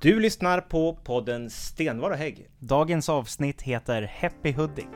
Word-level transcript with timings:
Du 0.00 0.20
lyssnar 0.20 0.60
på 0.60 0.94
podden 1.04 1.50
Stenvar 1.50 2.10
och 2.10 2.16
Hägg. 2.16 2.48
Dagens 2.58 3.08
avsnitt 3.08 3.62
heter 3.62 4.02
Happy 4.20 4.52
Hudik. 4.52 4.86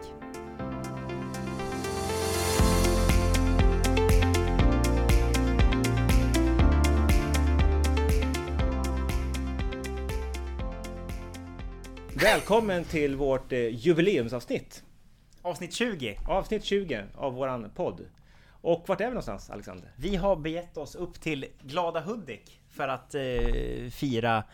Välkommen 12.14 12.84
till 12.84 13.16
vårt 13.16 13.52
eh, 13.52 13.58
jubileumsavsnitt. 13.58 14.82
Avsnitt 15.42 15.72
20. 15.72 16.18
Avsnitt 16.28 16.64
20 16.64 17.04
av 17.14 17.34
våran 17.34 17.70
podd. 17.70 18.00
Och 18.62 18.84
vart 18.86 19.00
är 19.00 19.04
vi 19.04 19.10
någonstans 19.10 19.50
Alexander? 19.50 19.92
Vi 19.96 20.16
har 20.16 20.36
begett 20.36 20.76
oss 20.76 20.94
upp 20.94 21.20
till 21.20 21.46
Glada 21.62 22.00
Hudik 22.00 22.60
för 22.68 22.88
att 22.88 23.14
eh, 23.14 23.90
fira 23.90 24.44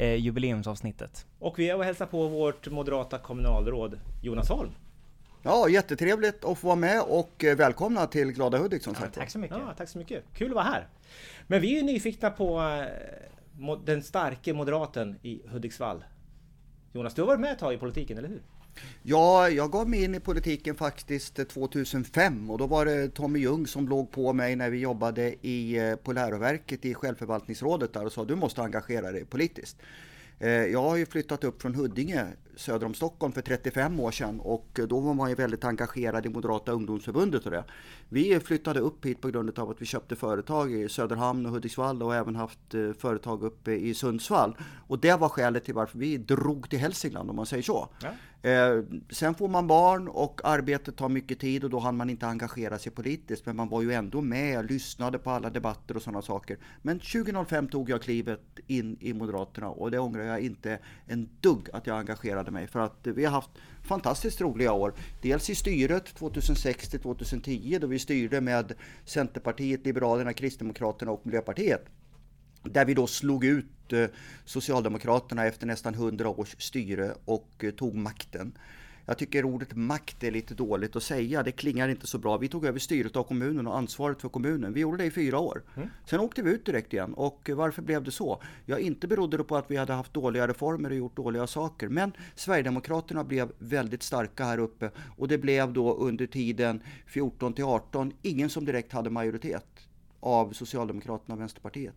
eh, 0.00 0.14
jubileumsavsnittet. 0.14 1.26
Och 1.38 1.58
vi 1.58 1.70
är 1.70 1.76
och 1.76 1.84
hälsar 1.84 2.06
på 2.06 2.28
vårt 2.28 2.68
moderata 2.68 3.18
kommunalråd 3.18 4.00
Jonas 4.22 4.48
Holm. 4.48 4.70
Ja, 5.42 5.68
jättetrevligt 5.68 6.44
att 6.44 6.58
få 6.58 6.66
vara 6.66 6.76
med 6.76 7.02
och 7.02 7.44
eh, 7.44 7.56
välkomna 7.56 8.06
till 8.06 8.32
Glada 8.32 8.58
Hudik 8.58 8.82
som 8.82 8.94
sagt. 8.94 9.14
Tack 9.14 9.30
så 9.30 9.38
mycket. 9.38 9.56
Ja, 9.56 9.74
tack 9.76 9.88
så 9.88 9.98
mycket. 9.98 10.24
Kul 10.34 10.48
att 10.48 10.54
vara 10.54 10.64
här. 10.64 10.86
Men 11.46 11.60
vi 11.60 11.72
är 11.72 11.76
ju 11.76 11.82
nyfikna 11.82 12.30
på 12.30 12.60
eh, 12.60 13.76
den 13.84 14.02
starke 14.02 14.52
moderaten 14.52 15.16
i 15.22 15.40
Hudiksvall. 15.48 16.04
Jonas, 16.92 17.14
du 17.14 17.22
har 17.22 17.26
varit 17.26 17.40
med 17.40 17.52
ett 17.52 17.58
tag 17.58 17.74
i 17.74 17.78
politiken, 17.78 18.18
eller 18.18 18.28
hur? 18.28 18.42
Ja, 19.02 19.50
jag 19.50 19.72
gav 19.72 19.88
mig 19.88 20.04
in 20.04 20.14
i 20.14 20.20
politiken 20.20 20.74
faktiskt 20.74 21.48
2005 21.48 22.50
och 22.50 22.58
då 22.58 22.66
var 22.66 22.84
det 22.84 23.08
Tommy 23.08 23.38
Ljung 23.38 23.66
som 23.66 23.88
låg 23.88 24.10
på 24.10 24.32
mig 24.32 24.56
när 24.56 24.70
vi 24.70 24.78
jobbade 24.78 25.34
i, 25.46 25.78
eh, 25.78 25.96
på 25.96 26.12
läroverket 26.12 26.84
i 26.84 26.94
självförvaltningsrådet 26.94 27.92
där 27.92 28.04
och 28.04 28.12
sa 28.12 28.24
du 28.24 28.34
måste 28.34 28.62
engagera 28.62 29.12
dig 29.12 29.24
politiskt. 29.24 29.76
Eh, 30.38 30.50
jag 30.50 30.82
har 30.82 30.96
ju 30.96 31.06
flyttat 31.06 31.44
upp 31.44 31.62
från 31.62 31.74
Huddinge 31.74 32.26
söder 32.58 32.86
om 32.86 32.94
Stockholm 32.94 33.32
för 33.32 33.42
35 33.42 34.00
år 34.00 34.10
sedan 34.10 34.40
och 34.40 34.80
då 34.88 35.00
var 35.00 35.14
man 35.14 35.28
ju 35.28 35.34
väldigt 35.34 35.64
engagerad 35.64 36.26
i 36.26 36.28
Moderata 36.28 36.72
ungdomsförbundet 36.72 37.44
och 37.44 37.50
det. 37.50 37.64
Vi 38.08 38.40
flyttade 38.40 38.80
upp 38.80 39.06
hit 39.06 39.20
på 39.20 39.28
grund 39.28 39.58
av 39.58 39.70
att 39.70 39.82
vi 39.82 39.86
köpte 39.86 40.16
företag 40.16 40.72
i 40.72 40.88
Söderhamn 40.88 41.46
och 41.46 41.52
Hudiksvall 41.52 42.02
och 42.02 42.14
även 42.14 42.36
haft 42.36 42.74
eh, 42.74 42.92
företag 42.92 43.42
uppe 43.42 43.72
i 43.72 43.94
Sundsvall. 43.94 44.56
Och 44.86 44.98
det 44.98 45.20
var 45.20 45.28
skälet 45.28 45.64
till 45.64 45.74
varför 45.74 45.98
vi 45.98 46.16
drog 46.16 46.70
till 46.70 46.78
Hälsingland 46.78 47.30
om 47.30 47.36
man 47.36 47.46
säger 47.46 47.62
så. 47.62 47.88
Ja. 48.02 48.08
Eh, 48.42 48.82
sen 49.10 49.34
får 49.34 49.48
man 49.48 49.66
barn 49.66 50.08
och 50.08 50.40
arbetet 50.44 50.96
tar 50.96 51.08
mycket 51.08 51.38
tid 51.38 51.64
och 51.64 51.70
då 51.70 51.78
hann 51.78 51.96
man 51.96 52.10
inte 52.10 52.26
engagera 52.26 52.78
sig 52.78 52.92
politiskt. 52.92 53.46
Men 53.46 53.56
man 53.56 53.68
var 53.68 53.82
ju 53.82 53.92
ändå 53.92 54.20
med, 54.20 54.70
lyssnade 54.70 55.18
på 55.18 55.30
alla 55.30 55.50
debatter 55.50 55.96
och 55.96 56.02
sådana 56.02 56.22
saker. 56.22 56.58
Men 56.82 56.98
2005 56.98 57.68
tog 57.68 57.90
jag 57.90 58.02
klivet 58.02 58.58
in 58.66 58.96
i 59.00 59.12
Moderaterna 59.12 59.68
och 59.68 59.90
det 59.90 59.98
ångrar 59.98 60.22
jag 60.22 60.40
inte 60.40 60.78
en 61.06 61.28
dugg 61.40 61.68
att 61.72 61.86
jag 61.86 61.98
engagerade 61.98 62.47
mig. 62.50 62.66
För 62.66 62.80
att 62.80 62.98
vi 63.02 63.24
har 63.24 63.32
haft 63.32 63.50
fantastiskt 63.82 64.40
roliga 64.40 64.72
år. 64.72 64.94
Dels 65.22 65.50
i 65.50 65.54
styret 65.54 66.14
2006 66.14 66.88
till 66.88 67.00
2010 67.00 67.78
då 67.80 67.86
vi 67.86 67.98
styrde 67.98 68.40
med 68.40 68.72
Centerpartiet, 69.04 69.86
Liberalerna, 69.86 70.32
Kristdemokraterna 70.32 71.12
och 71.12 71.26
Miljöpartiet. 71.26 71.84
Där 72.62 72.84
vi 72.84 72.94
då 72.94 73.06
slog 73.06 73.44
ut 73.44 73.92
eh, 73.92 74.06
Socialdemokraterna 74.44 75.46
efter 75.46 75.66
nästan 75.66 75.94
100 75.94 76.28
års 76.28 76.56
styre 76.58 77.14
och 77.24 77.50
eh, 77.58 77.70
tog 77.70 77.94
makten. 77.94 78.52
Jag 79.08 79.18
tycker 79.18 79.44
ordet 79.44 79.76
makt 79.76 80.24
är 80.24 80.30
lite 80.30 80.54
dåligt 80.54 80.96
att 80.96 81.02
säga, 81.02 81.42
det 81.42 81.52
klingar 81.52 81.88
inte 81.88 82.06
så 82.06 82.18
bra. 82.18 82.36
Vi 82.36 82.48
tog 82.48 82.66
över 82.66 82.78
styret 82.78 83.16
av 83.16 83.22
kommunen 83.22 83.66
och 83.66 83.78
ansvaret 83.78 84.20
för 84.20 84.28
kommunen. 84.28 84.72
Vi 84.72 84.80
gjorde 84.80 84.96
det 84.96 85.04
i 85.04 85.10
fyra 85.10 85.38
år. 85.38 85.62
Sen 86.06 86.20
åkte 86.20 86.42
vi 86.42 86.50
ut 86.50 86.66
direkt 86.66 86.92
igen. 86.92 87.14
Och 87.14 87.50
varför 87.54 87.82
blev 87.82 88.02
det 88.02 88.10
så? 88.10 88.42
Ja, 88.66 88.78
inte 88.78 89.06
berodde 89.06 89.36
det 89.36 89.44
på 89.44 89.56
att 89.56 89.70
vi 89.70 89.76
hade 89.76 89.92
haft 89.92 90.14
dåliga 90.14 90.48
reformer 90.48 90.90
och 90.90 90.96
gjort 90.96 91.16
dåliga 91.16 91.46
saker. 91.46 91.88
Men 91.88 92.12
Sverigedemokraterna 92.34 93.24
blev 93.24 93.52
väldigt 93.58 94.02
starka 94.02 94.44
här 94.44 94.58
uppe. 94.58 94.90
Och 95.16 95.28
det 95.28 95.38
blev 95.38 95.72
då 95.72 95.94
under 95.94 96.26
tiden 96.26 96.82
14 97.06 97.52
till 97.52 97.64
18 97.64 98.12
ingen 98.22 98.50
som 98.50 98.64
direkt 98.64 98.92
hade 98.92 99.10
majoritet 99.10 99.88
av 100.20 100.52
Socialdemokraterna 100.52 101.34
och 101.34 101.40
Vänsterpartiet. 101.40 101.94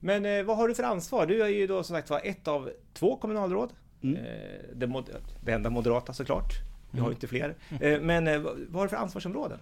Men 0.00 0.26
eh, 0.26 0.42
vad 0.44 0.56
har 0.56 0.68
du 0.68 0.74
för 0.74 0.82
ansvar? 0.82 1.26
Du 1.26 1.42
är 1.42 1.48
ju 1.48 1.66
då 1.66 1.82
som 1.82 1.96
sagt 1.96 2.10
var 2.10 2.20
ett 2.24 2.48
av 2.48 2.70
två 2.94 3.16
kommunalråd. 3.16 3.72
Mm. 4.02 4.16
Eh, 4.16 4.22
det, 4.74 4.86
mod- 4.86 5.16
det 5.44 5.52
enda 5.52 5.70
moderata 5.70 6.12
såklart. 6.12 6.52
Vi 6.90 7.00
har 7.00 7.08
ju 7.08 7.14
inte 7.14 7.26
fler. 7.26 7.54
Eh, 7.80 8.00
men 8.00 8.28
eh, 8.28 8.38
vad 8.40 8.74
har 8.74 8.82
du 8.82 8.88
för 8.88 8.96
ansvarsområden? 8.96 9.58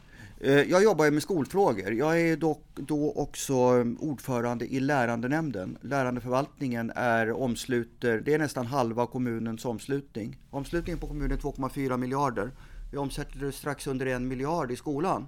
Jag 0.69 0.83
jobbar 0.83 1.05
ju 1.05 1.11
med 1.11 1.23
skolfrågor. 1.23 1.93
Jag 1.93 2.21
är 2.21 2.37
dock 2.37 2.63
då 2.75 3.13
också 3.13 3.55
ordförande 3.99 4.67
i 4.75 4.81
lärandenämnden. 4.81 5.79
Lärandeförvaltningen 5.81 6.93
är 6.95 7.33
omsluter, 7.33 8.23
det 8.25 8.35
är 8.35 8.39
nästan 8.39 8.67
halva 8.67 9.07
kommunens 9.07 9.65
omslutning. 9.65 10.37
Omslutningen 10.51 10.99
på 10.99 11.07
kommunen 11.07 11.33
är 11.33 11.37
2,4 11.37 11.97
miljarder. 11.97 12.51
Vi 12.93 12.99
omsätter 12.99 13.51
strax 13.51 13.87
under 13.87 14.07
en 14.07 14.29
miljard 14.29 14.71
i 14.73 14.77
skolan. 14.77 15.27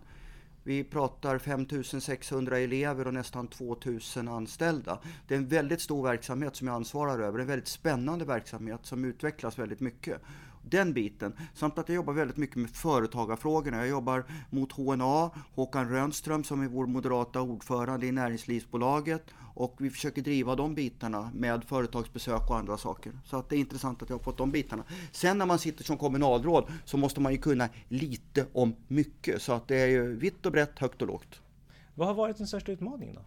Vi 0.67 0.85
pratar 0.85 1.39
5600 1.39 2.59
elever 2.59 3.07
och 3.07 3.15
nästan 3.15 3.49
2000 3.49 4.29
anställda. 4.29 4.99
Det 5.29 5.35
är 5.35 5.39
en 5.39 5.49
väldigt 5.49 5.81
stor 5.81 6.03
verksamhet 6.03 6.57
som 6.57 6.67
jag 6.67 6.77
ansvarar 6.77 7.19
över. 7.19 7.39
En 7.39 7.47
väldigt 7.47 7.69
spännande 7.69 8.25
verksamhet 8.25 8.81
som 8.83 9.05
utvecklas 9.05 9.59
väldigt 9.59 9.81
mycket. 9.81 10.23
Den 10.63 10.93
biten. 10.93 11.33
Samt 11.55 11.79
att 11.79 11.89
jag 11.89 11.97
jobbar 11.97 12.13
väldigt 12.13 12.37
mycket 12.37 12.57
med 12.57 12.71
företagarfrågorna. 12.71 13.77
Jag 13.77 13.89
jobbar 13.89 14.25
mot 14.51 14.73
HNA, 14.73 15.31
Håkan 15.55 15.91
Rönnström 15.91 16.45
som 16.45 16.63
är 16.63 16.69
vår 16.69 16.87
moderata 16.87 17.41
ordförande 17.41 18.07
i 18.07 18.13
Näringslivsbolaget. 18.13 19.35
Och 19.57 19.77
vi 19.79 19.91
försöker 19.91 20.23
driva 20.23 20.57
de 20.57 20.75
bitarna 20.75 21.31
med 21.35 21.65
företagsbesök 21.65 22.51
och 22.51 22.57
andra 22.57 22.79
saker. 22.79 23.13
Så 23.25 23.37
att 23.37 23.49
det 23.49 23.57
är 23.57 23.59
intressant 23.59 24.03
att 24.03 24.09
jag 24.09 24.17
har 24.17 24.23
fått 24.23 24.39
de 24.39 24.51
bitarna. 24.51 24.85
Sen 25.13 25.39
när 25.39 25.47
man 25.47 25.59
sitter 25.59 25.85
som 25.85 25.97
kommunalråd 25.97 26.65
så 26.85 26.97
måste 26.97 27.21
man 27.21 27.33
ju 27.33 27.39
kunna 27.39 27.69
lite 27.89 28.47
om 28.53 28.77
mycket. 28.89 29.43
Så 29.43 29.53
att 29.53 29.69
det 29.69 29.77
är 29.77 29.87
ju 29.87 30.17
vitt 30.17 30.47
och 30.47 30.53
brett, 30.53 30.79
högt 30.79 31.03
och 31.03 31.09
lågt. 31.09 31.41
Vad 31.95 32.09
har 32.09 32.15
varit 32.15 32.37
den 32.37 32.47
största 32.47 32.73
utmaningen 32.73 33.15
då? 33.15 33.21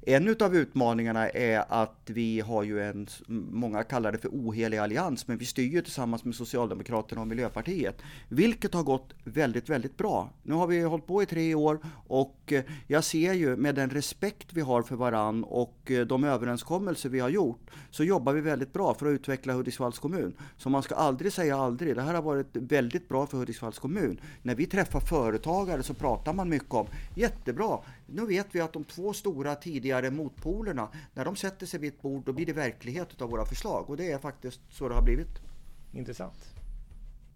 En 0.00 0.28
utav 0.28 0.56
utmaningarna 0.56 1.28
är 1.28 1.64
att 1.68 2.00
vi 2.06 2.40
har 2.40 2.62
ju 2.62 2.82
en, 2.82 3.06
många 3.50 3.82
kallar 3.84 4.12
det 4.12 4.18
för 4.18 4.28
ohelig 4.28 4.78
allians, 4.78 5.28
men 5.28 5.38
vi 5.38 5.44
styr 5.44 5.72
ju 5.72 5.82
tillsammans 5.82 6.24
med 6.24 6.34
Socialdemokraterna 6.34 7.20
och 7.20 7.26
Miljöpartiet. 7.26 8.02
Vilket 8.28 8.74
har 8.74 8.82
gått 8.82 9.14
väldigt, 9.24 9.68
väldigt 9.68 9.96
bra. 9.96 10.30
Nu 10.42 10.54
har 10.54 10.66
vi 10.66 10.80
hållit 10.80 11.06
på 11.06 11.22
i 11.22 11.26
tre 11.26 11.54
år 11.54 11.78
och 12.06 12.52
eh, 12.52 12.62
jag 12.86 13.04
ser 13.04 13.32
ju 13.32 13.56
med 13.56 13.74
den 13.74 13.90
respekt 13.90 14.52
vi 14.52 14.60
har 14.60 14.82
för 14.82 14.96
varann 14.96 15.44
och 15.44 15.90
eh, 15.90 16.06
de 16.06 16.24
överenskommelser 16.24 17.08
vi 17.08 17.20
har 17.20 17.28
gjort, 17.28 17.70
så 17.90 18.04
jobbar 18.04 18.32
vi 18.32 18.40
väldigt 18.40 18.72
bra 18.72 18.94
för 18.94 19.06
att 19.06 19.10
utveckla 19.10 19.52
Hudiksvalls 19.52 19.98
kommun. 19.98 20.34
Så 20.56 20.70
man 20.70 20.82
ska 20.82 20.94
aldrig 20.94 21.32
säga 21.32 21.56
aldrig. 21.56 21.96
Det 21.96 22.02
här 22.02 22.14
har 22.14 22.22
varit 22.22 22.48
väldigt 22.52 23.08
bra 23.08 23.26
för 23.26 23.38
Hudiksvalls 23.38 23.78
kommun. 23.78 24.20
När 24.42 24.54
vi 24.54 24.66
träffar 24.66 25.00
företagare 25.00 25.82
så 25.82 25.94
pratar 25.94 26.32
man 26.32 26.48
mycket 26.48 26.74
om, 26.74 26.86
jättebra, 27.14 27.78
nu 28.06 28.26
vet 28.26 28.46
vi 28.50 28.60
att 28.60 28.72
de 28.72 28.84
två 28.84 29.12
stora 29.12 29.54
tidigare 29.60 30.10
motpolerna, 30.10 30.88
när 31.14 31.24
de 31.24 31.36
sätter 31.36 31.66
sig 31.66 31.80
vid 31.80 31.94
ett 31.94 32.02
bord, 32.02 32.24
då 32.24 32.32
blir 32.32 32.46
det 32.46 32.52
verklighet 32.52 33.22
av 33.22 33.30
våra 33.30 33.44
förslag. 33.44 33.90
Och 33.90 33.96
det 33.96 34.12
är 34.12 34.18
faktiskt 34.18 34.60
så 34.70 34.88
det 34.88 34.94
har 34.94 35.02
blivit. 35.02 35.40
Intressant. 35.92 36.54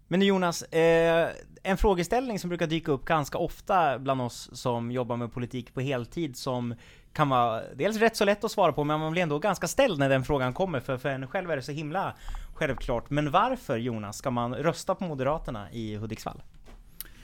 Men 0.07 0.21
Jonas, 0.21 0.63
eh, 0.63 1.29
en 1.63 1.77
frågeställning 1.77 2.39
som 2.39 2.49
brukar 2.49 2.67
dyka 2.67 2.91
upp 2.91 3.05
ganska 3.05 3.37
ofta 3.37 3.99
bland 3.99 4.21
oss 4.21 4.49
som 4.53 4.91
jobbar 4.91 5.17
med 5.17 5.33
politik 5.33 5.73
på 5.73 5.81
heltid 5.81 6.37
som 6.37 6.75
kan 7.13 7.29
vara 7.29 7.61
dels 7.75 7.97
rätt 7.97 8.15
så 8.15 8.25
lätt 8.25 8.43
att 8.43 8.51
svara 8.51 8.73
på 8.73 8.83
men 8.83 8.99
man 8.99 9.11
blir 9.11 9.23
ändå 9.23 9.39
ganska 9.39 9.67
ställd 9.67 9.99
när 9.99 10.09
den 10.09 10.23
frågan 10.23 10.53
kommer 10.53 10.79
för 10.79 10.97
för 10.97 11.09
en 11.09 11.27
själv 11.27 11.51
är 11.51 11.55
det 11.55 11.61
så 11.61 11.71
himla 11.71 12.15
självklart. 12.53 13.09
Men 13.09 13.31
varför 13.31 13.77
Jonas 13.77 14.17
ska 14.17 14.31
man 14.31 14.55
rösta 14.55 14.95
på 14.95 15.03
Moderaterna 15.03 15.71
i 15.71 15.95
Hudiksvall? 15.95 16.41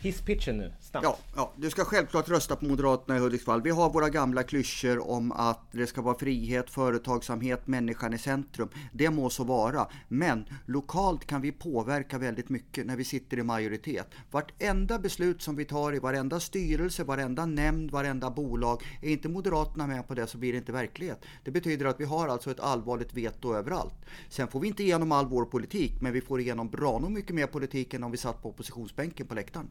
Hisspitchen 0.02 0.58
nu, 0.58 0.74
snabbt. 0.80 1.04
Ja, 1.04 1.18
ja, 1.36 1.54
du 1.56 1.70
ska 1.70 1.86
självklart 1.86 2.30
rösta 2.30 2.56
på 2.56 2.66
Moderaterna 2.66 3.18
i 3.18 3.20
Hudiksvall. 3.20 3.62
Vi 3.62 3.70
har 3.70 3.90
våra 3.90 4.10
gamla 4.10 4.44
klyschor 4.44 5.10
om 5.10 5.32
att 5.32 5.72
det 5.72 5.88
ska 5.88 6.02
vara 6.02 6.18
frihet, 6.18 6.70
företagsamhet, 6.70 7.68
människan 7.68 8.14
i 8.14 8.18
centrum. 8.18 8.70
Det 8.92 9.10
må 9.10 9.30
så 9.30 9.44
vara, 9.44 9.88
men 10.08 10.46
lokalt 10.66 11.26
kan 11.26 11.42
vi 11.42 11.52
påverka 11.52 12.18
väldigt 12.18 12.50
mycket 12.50 12.86
när 12.86 12.96
vi 12.96 13.04
sitter 13.04 13.40
i 13.40 13.44
majoritet. 13.44 14.08
Vartenda 14.32 15.00
beslut 15.00 15.42
som 15.42 15.56
vi 15.56 15.66
tar 15.66 15.96
i 15.96 16.00
varenda 16.00 16.40
styrelse, 16.40 17.04
varenda 17.04 17.46
nämnd, 17.46 17.92
varenda 17.92 18.30
bolag, 18.32 18.84
är 19.02 19.10
inte 19.10 19.30
Moderaterna 19.30 19.88
med 19.88 20.08
på 20.08 20.14
det 20.14 20.28
så 20.28 20.38
blir 20.38 20.52
det 20.52 20.58
inte 20.58 20.72
verklighet. 20.72 21.26
Det 21.44 21.52
betyder 21.52 21.86
att 21.86 22.00
vi 22.00 22.06
har 22.06 22.28
alltså 22.28 22.52
ett 22.52 22.60
allvarligt 22.60 23.14
veto 23.14 23.56
överallt. 23.56 24.06
Sen 24.30 24.48
får 24.48 24.60
vi 24.60 24.68
inte 24.68 24.84
igenom 24.84 25.12
all 25.12 25.26
vår 25.26 25.46
politik, 25.46 26.02
men 26.02 26.14
vi 26.14 26.22
får 26.22 26.40
igenom 26.40 26.70
bra 26.70 27.00
nog 27.00 27.12
mycket 27.12 27.36
mer 27.36 27.48
politik 27.48 27.94
än 27.94 28.04
om 28.04 28.12
vi 28.12 28.18
satt 28.18 28.42
på 28.42 28.50
oppositionsbänken 28.50 29.28
på 29.28 29.36
läktaren. 29.36 29.70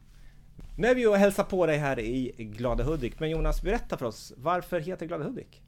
Nu 0.75 0.87
är 0.87 0.95
vi 0.95 1.07
och 1.07 1.15
hälsar 1.15 1.43
på 1.43 1.65
dig 1.65 1.77
här 1.77 1.99
i 1.99 2.33
Glada 2.37 2.83
Hudik. 2.83 3.19
Men 3.19 3.29
Jonas, 3.29 3.61
berätta 3.61 3.97
för 3.97 4.05
oss, 4.05 4.33
varför 4.37 4.79
heter 4.79 5.05
Glada 5.05 5.23
Hudik? 5.23 5.61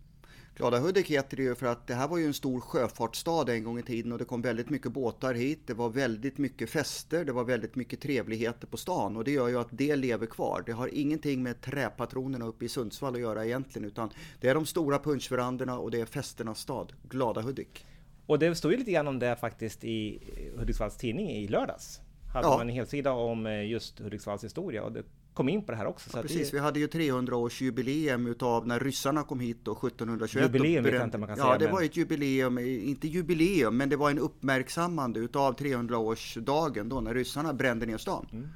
Glada 0.56 0.80
Hudik 0.80 1.08
heter 1.08 1.38
det 1.38 1.44
ju 1.44 1.56
för 1.56 1.66
att 1.66 1.88
det 1.88 1.94
här 1.94 2.08
var 2.08 2.18
ju 2.18 2.26
en 2.26 2.34
stor 2.34 2.60
sjöfartsstad 2.60 3.50
en 3.50 3.64
gång 3.64 3.80
i 3.80 3.84
tiden 3.84 4.12
och 4.12 4.18
det 4.18 4.26
kom 4.26 4.42
väldigt 4.42 4.70
mycket 4.70 4.92
båtar 4.92 5.34
hit. 5.34 5.60
Det 5.66 5.74
var 5.74 5.90
väldigt 5.90 6.38
mycket 6.38 6.70
fester, 6.70 7.26
det 7.26 7.32
var 7.32 7.44
väldigt 7.44 7.76
mycket 7.76 8.02
trevligheter 8.02 8.68
på 8.68 8.78
stan 8.78 9.18
och 9.18 9.24
det 9.24 9.32
gör 9.32 9.48
ju 9.48 9.60
att 9.60 9.68
det 9.72 9.96
lever 9.96 10.26
kvar. 10.26 10.64
Det 10.66 10.72
har 10.72 10.88
ingenting 10.88 11.44
med 11.44 11.62
träpatronerna 11.62 12.46
uppe 12.46 12.66
i 12.66 12.70
Sundsvall 12.70 13.16
att 13.16 13.22
göra 13.22 13.46
egentligen 13.46 13.88
utan 13.88 14.10
det 14.42 14.50
är 14.50 14.56
de 14.56 14.66
stora 14.66 15.00
punschverandorna 15.00 15.80
och 15.80 15.92
det 15.92 16.02
är 16.02 16.06
festernas 16.06 16.60
stad, 16.60 16.94
Glada 17.10 17.42
Hudik. 17.42 17.86
Och 18.26 18.40
det 18.40 18.56
stod 18.56 18.72
ju 18.72 18.78
lite 18.78 18.92
grann 18.92 19.08
om 19.08 19.20
det 19.20 19.36
faktiskt 19.36 19.84
i 19.84 20.20
Hudiksvalls 20.58 20.98
tidning 20.98 21.30
i 21.30 21.48
lördags. 21.48 22.02
Hade 22.34 22.48
Ja. 22.48 22.58
man 22.58 22.70
en 22.70 22.76
helsida 22.76 23.12
om 23.12 23.46
eh, 23.46 23.66
just 23.70 24.00
Hudiksvalls 24.00 24.44
historia 24.44 24.84
och 24.84 24.92
det 24.92 25.04
kom 25.34 25.50
in 25.50 25.64
på 25.66 25.72
det 25.72 25.78
här 25.78 25.86
också. 25.86 26.10
Så 26.10 26.18
Ja, 26.18 26.22
precis, 26.22 26.52
det, 26.52 26.58
vi 26.58 26.62
hade 26.64 26.80
ju 26.80 26.88
300-årsjubileum 26.88 28.28
utav 28.30 28.68
när 28.68 28.80
ryssarna 28.80 29.24
kom 29.24 29.40
hit 29.40 29.58
då 29.64 29.72
1721. 29.72 30.44
Jubileum 30.46 30.80
och 30.86 30.86
vet 30.86 30.94
jag 30.96 31.04
inte 31.04 31.18
man 31.18 31.28
kan 31.28 31.38
Ja, 31.38 31.44
säga, 31.44 31.58
det 31.58 31.66
men- 31.66 31.74
var 31.74 31.82
ett 31.82 31.98
jubileum, 31.98 32.60
inte 32.60 33.08
jubileum, 33.08 33.78
men 33.78 33.90
det 33.90 33.96
var 33.96 34.10
en 34.12 34.20
uppmärksammande 34.20 35.20
utav 35.20 35.56
300-årsdagen 35.56 36.90
då 36.90 37.02
när 37.02 37.14
ryssarna 37.14 37.54
brände 37.54 37.86
ner 37.86 37.98
stan. 37.98 38.28
Mm. 38.32 38.48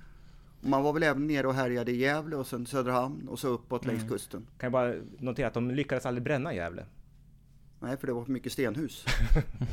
Man 0.61 0.83
var 0.83 0.93
väl 0.93 1.03
även 1.03 1.27
nere 1.27 1.47
och 1.47 1.53
härjade 1.53 1.91
i 1.91 1.97
Gävle 1.97 2.35
och 2.35 2.47
sen 2.47 2.65
Söderhamn 2.65 3.27
och 3.29 3.39
så 3.39 3.47
uppåt 3.47 3.85
längs 3.85 4.09
kusten. 4.09 4.41
kan 4.57 4.65
jag 4.67 4.71
bara 4.71 4.93
notera 5.19 5.47
att 5.47 5.53
de 5.53 5.71
lyckades 5.71 6.05
aldrig 6.05 6.23
bränna 6.23 6.53
Gävle. 6.53 6.85
Nej, 7.85 7.97
för 7.97 8.07
det 8.07 8.13
var 8.13 8.23
för 8.25 8.31
mycket 8.31 8.51
stenhus. 8.51 9.05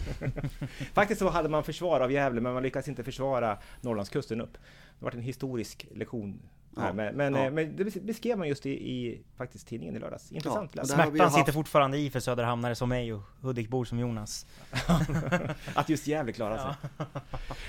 Faktiskt 0.95 1.19
så 1.19 1.29
hade 1.29 1.49
man 1.49 1.65
försvar 1.65 2.01
av 2.01 2.13
Gävle, 2.13 2.41
men 2.41 2.55
man 2.55 2.63
lyckades 2.63 2.89
inte 2.89 3.05
försvara 3.05 3.59
Norrlandskusten 3.81 4.41
upp. 4.41 4.53
Det 4.99 5.05
var 5.05 5.13
en 5.13 5.21
historisk 5.21 5.87
lektion 5.95 6.41
här, 6.77 6.87
Ja, 6.87 6.93
men, 6.93 7.15
men, 7.17 7.35
ja. 7.35 7.45
eh, 7.45 7.51
men 7.53 7.77
det 7.77 8.03
beskrev 8.03 8.39
man 8.39 8.49
just 8.49 8.67
i, 8.67 8.71
i 8.71 9.23
faktiskt 9.37 9.69
tidningen 9.69 9.97
i 9.97 9.99
lördags. 9.99 10.33
Intressant 10.33 10.71
Ja, 10.75 10.85
Smärtan 10.85 11.21
haft- 11.21 11.37
sitter 11.37 11.53
fortfarande 11.53 11.99
i 11.99 12.11
för 12.11 12.21
söderhamnare 12.21 12.75
som 12.75 12.89
mig 12.89 13.13
och 13.13 13.23
Hudikbor 13.41 13.85
som 13.85 13.99
Jonas. 13.99 14.47
Att 15.75 15.89
just 15.89 16.07
Gävle 16.07 16.33
klarade 16.33 16.61
sig. 16.61 17.07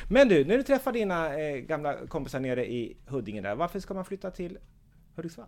Men 0.10 0.28
du, 0.28 0.46
när 0.46 0.58
du 0.58 0.64
träffar 0.64 0.92
dina 0.92 1.40
eh, 1.40 1.56
gamla 1.58 2.08
kompisar 2.08 2.40
nere 2.40 2.66
i 2.72 2.98
Huddinge 3.08 3.42
där, 3.42 3.56
varför 3.56 3.80
ska 3.80 3.94
man 3.94 4.06
flytta 4.06 4.32
till 4.32 4.58
Hudiksvall? 5.16 5.48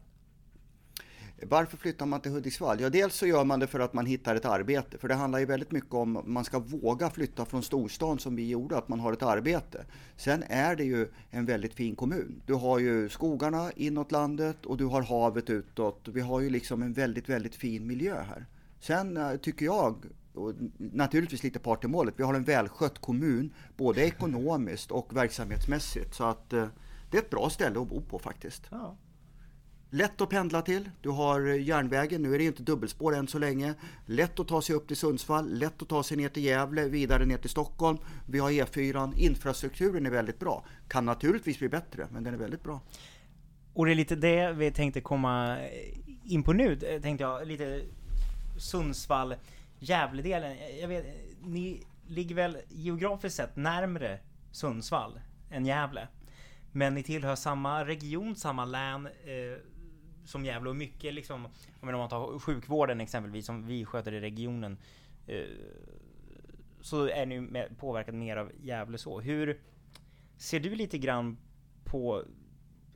Varför 1.42 1.78
flyttar 1.78 2.06
man 2.06 2.22
till 2.22 2.32
Hudiksvall? 2.32 2.82
Ja, 2.82 2.90
dels 2.90 3.16
så 3.16 3.28
gör 3.28 3.44
man 3.44 3.60
det 3.60 3.68
för 3.68 3.80
att 3.80 3.94
man 3.94 4.06
hittar 4.06 4.36
ett 4.36 4.46
arbete. 4.46 4.98
För 4.98 5.08
det 5.08 5.14
handlar 5.14 5.40
ju 5.40 5.46
väldigt 5.46 5.72
mycket 5.72 5.94
om 5.94 6.18
att 6.18 6.28
man 6.28 6.46
ska 6.46 6.60
våga 6.60 7.10
flytta 7.10 7.46
från 7.46 7.64
storstan 7.64 8.20
som 8.20 8.36
vi 8.36 8.50
gjorde, 8.50 8.78
att 8.78 8.88
man 8.88 9.00
har 9.00 9.14
ett 9.14 9.24
arbete. 9.24 9.86
Sen 10.16 10.44
är 10.48 10.76
det 10.76 10.84
ju 10.84 11.08
en 11.30 11.46
väldigt 11.46 11.74
fin 11.74 11.96
kommun. 11.96 12.42
Du 12.46 12.54
har 12.54 12.80
ju 12.80 13.10
skogarna 13.10 13.72
inåt 13.76 14.12
landet 14.12 14.66
och 14.66 14.78
du 14.78 14.86
har 14.86 15.02
havet 15.02 15.50
utåt. 15.50 16.08
Vi 16.08 16.22
har 16.22 16.42
ju 16.42 16.50
liksom 16.50 16.82
en 16.82 16.94
väldigt, 16.94 17.30
väldigt 17.30 17.56
fin 17.56 17.88
miljö 17.88 18.22
här. 18.22 18.46
Sen 18.80 19.18
eh, 19.18 19.36
tycker 19.36 19.66
jag, 19.66 20.06
och 20.34 20.54
naturligtvis 20.78 21.44
lite 21.44 21.60
part 21.60 21.84
i 21.84 21.88
målet, 21.88 22.14
vi 22.18 22.24
har 22.24 22.34
en 22.34 22.44
välskött 22.44 23.02
kommun, 23.02 23.54
både 23.78 24.02
ekonomiskt 24.02 24.92
och 24.92 25.16
verksamhetsmässigt. 25.16 26.16
Så 26.16 26.24
att 26.24 26.54
eh, 26.54 26.68
det 27.12 27.18
är 27.18 27.22
ett 27.22 27.30
bra 27.30 27.50
ställe 27.50 27.80
att 27.80 27.88
bo 27.88 28.02
på 28.02 28.20
faktiskt. 28.20 28.64
Ja. 28.70 28.98
Lätt 29.90 30.22
att 30.22 30.30
pendla 30.30 30.62
till. 30.62 30.90
Du 31.02 31.10
har 31.10 31.48
eh, 31.48 31.64
järnvägen, 31.64 32.22
nu 32.22 32.36
är 32.36 32.38
det 32.38 32.46
inte 32.46 32.64
dubbelspår 32.64 33.16
än 33.16 33.28
så 33.28 33.40
länge. 33.40 33.74
Lätt 34.06 34.40
att 34.40 34.48
ta 34.48 34.62
sig 34.62 34.76
upp 34.76 34.88
till 34.88 34.98
Sundsvall, 34.98 35.54
lätt 35.54 35.82
att 35.82 35.90
ta 35.90 36.04
sig 36.04 36.18
ner 36.18 36.30
till 36.30 36.44
Gävle, 36.44 36.88
vidare 36.88 37.26
ner 37.26 37.38
till 37.38 37.50
Stockholm. 37.50 37.98
Vi 38.28 38.40
har 38.40 38.52
E4, 38.52 39.18
infrastrukturen 39.18 40.06
är 40.06 40.10
väldigt 40.10 40.40
bra. 40.40 40.66
Kan 40.88 41.06
naturligtvis 41.06 41.60
bli 41.60 41.70
bättre, 41.70 42.08
men 42.12 42.24
den 42.24 42.34
är 42.34 42.38
väldigt 42.38 42.64
bra. 42.64 42.82
Och 43.74 43.86
det 43.86 43.92
är 43.92 43.96
lite 43.96 44.16
det 44.16 44.54
vi 44.54 44.72
tänkte 44.72 45.02
komma 45.02 45.60
eh, 45.60 46.34
in 46.34 46.44
på 46.44 46.54
nu, 46.54 46.74
eh, 46.74 47.02
tänkte 47.02 47.24
jag. 47.24 47.48
Lite 47.48 47.82
Sundsvall, 48.58 49.36
Gävledelen. 49.80 50.58
Jag 50.82 50.88
vet, 50.88 51.06
ni 51.42 51.84
ligger 52.08 52.36
väl 52.36 52.58
geografiskt 52.70 53.36
sett 53.36 53.56
närmre 53.56 54.20
Sundsvall 54.52 55.20
än 55.52 55.66
Gävle. 55.66 56.08
Men 56.72 56.94
ni 56.94 57.04
tillhör 57.04 57.36
samma 57.36 57.86
region, 57.86 58.36
samma 58.36 58.66
län 58.66 59.06
eh, 59.06 59.60
som 60.26 60.46
Gävle 60.46 60.70
och 60.70 60.76
mycket 60.76 61.14
liksom, 61.14 61.48
jag 61.80 61.86
menar, 61.86 61.94
om 61.94 62.00
man 62.00 62.10
tar 62.10 62.40
sjukvården 62.40 63.02
exempelvis, 63.02 63.46
som 63.46 63.68
vi 63.68 63.86
sköter 63.86 64.14
i 64.14 64.20
regionen. 64.20 64.78
Eh, 65.28 65.44
så 66.82 67.08
är 67.08 67.26
ni 67.26 67.40
med, 67.40 67.78
påverkad 67.78 68.16
mer 68.16 68.38
av 68.38 68.52
Gävle 68.62 68.98
så. 68.98 69.22
Hur 69.22 69.60
ser 70.38 70.60
du 70.60 70.76
lite 70.76 70.98
grann 70.98 71.38
på 71.84 72.24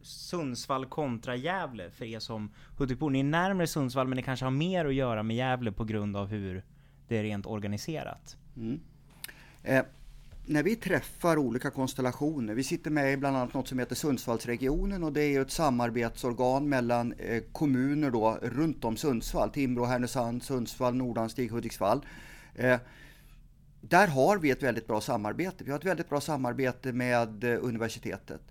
Sundsvall 0.02 0.86
kontra 0.86 1.36
Gävle 1.36 1.92
för 1.92 2.06
er 2.06 2.20
som 2.20 2.52
Hudikbor? 2.78 3.10
Ni 3.10 3.20
är 3.20 3.24
närmare 3.24 3.68
Sundsvall 3.68 4.08
men 4.08 4.16
ni 4.16 4.24
kanske 4.24 4.46
har 4.46 4.52
mer 4.52 4.86
att 4.86 4.94
göra 4.94 5.24
med 5.24 5.36
Gävle 5.36 5.72
på 5.72 5.84
grund 5.84 6.18
av 6.18 6.28
hur 6.28 6.64
det 7.08 7.18
är 7.18 7.24
rent 7.24 7.46
organiserat. 7.46 8.38
Mm. 8.56 8.80
Eh, 9.64 9.86
när 10.50 10.64
vi 10.64 10.76
träffar 10.76 11.38
olika 11.38 11.70
konstellationer, 11.70 12.54
vi 12.54 12.64
sitter 12.64 12.92
med 12.92 13.14
i 13.14 13.18
bland 13.18 13.38
annat 13.38 13.54
något 13.54 13.68
som 13.68 13.80
heter 13.80 13.96
Sundsvallsregionen 13.96 15.04
och 15.04 15.14
det 15.14 15.22
är 15.22 15.30
ju 15.30 15.42
ett 15.42 15.52
samarbetsorgan 15.52 16.70
mellan 16.70 17.14
eh, 17.14 17.44
kommuner 17.52 18.12
då 18.12 18.40
runt 18.42 18.86
om 18.86 18.98
Sundsvall, 18.98 19.50
Timrå, 19.50 19.86
Härnösand, 19.86 20.44
Sundsvall, 20.44 20.96
Nordanstig, 20.96 21.52
Hudiksvall. 21.52 22.06
Eh, 22.56 22.80
där 23.82 24.08
har 24.08 24.38
vi 24.38 24.52
ett 24.52 24.64
väldigt 24.64 24.88
bra 24.88 25.02
samarbete. 25.02 25.64
Vi 25.64 25.72
har 25.72 25.80
ett 25.80 25.86
väldigt 25.86 26.10
bra 26.10 26.22
samarbete 26.22 26.94
med 26.94 27.44
eh, 27.44 27.58
universitetet. 27.62 28.42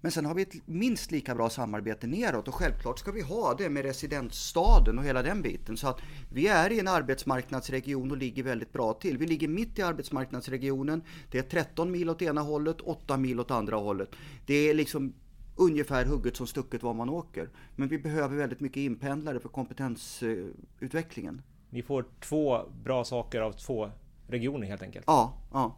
Men 0.00 0.12
sen 0.12 0.26
har 0.26 0.34
vi 0.34 0.42
ett 0.42 0.66
minst 0.66 1.10
lika 1.10 1.34
bra 1.34 1.50
samarbete 1.50 2.06
neråt 2.06 2.48
och 2.48 2.54
självklart 2.54 2.98
ska 2.98 3.12
vi 3.12 3.22
ha 3.22 3.54
det 3.54 3.70
med 3.70 3.84
residensstaden 3.84 4.98
och 4.98 5.04
hela 5.04 5.22
den 5.22 5.42
biten. 5.42 5.76
Så 5.76 5.88
att 5.88 6.00
vi 6.32 6.48
är 6.48 6.72
i 6.72 6.80
en 6.80 6.88
arbetsmarknadsregion 6.88 8.10
och 8.10 8.16
ligger 8.16 8.42
väldigt 8.42 8.72
bra 8.72 8.92
till. 8.92 9.18
Vi 9.18 9.26
ligger 9.26 9.48
mitt 9.48 9.78
i 9.78 9.82
arbetsmarknadsregionen. 9.82 11.02
Det 11.30 11.38
är 11.38 11.42
13 11.42 11.90
mil 11.90 12.10
åt 12.10 12.22
ena 12.22 12.40
hållet, 12.40 12.80
8 12.80 13.16
mil 13.16 13.40
åt 13.40 13.50
andra 13.50 13.76
hållet. 13.76 14.10
Det 14.46 14.54
är 14.54 14.74
liksom 14.74 15.14
ungefär 15.56 16.04
hugget 16.04 16.36
som 16.36 16.46
stucket 16.46 16.82
var 16.82 16.94
man 16.94 17.08
åker. 17.08 17.50
Men 17.76 17.88
vi 17.88 17.98
behöver 17.98 18.36
väldigt 18.36 18.60
mycket 18.60 18.80
inpendlare 18.80 19.40
för 19.40 19.48
kompetensutvecklingen. 19.48 21.42
Ni 21.70 21.82
får 21.82 22.04
två 22.20 22.60
bra 22.84 23.04
saker 23.04 23.40
av 23.40 23.52
två 23.52 23.90
regioner 24.28 24.66
helt 24.66 24.82
enkelt. 24.82 25.04
Ja, 25.06 25.34
ja. 25.52 25.76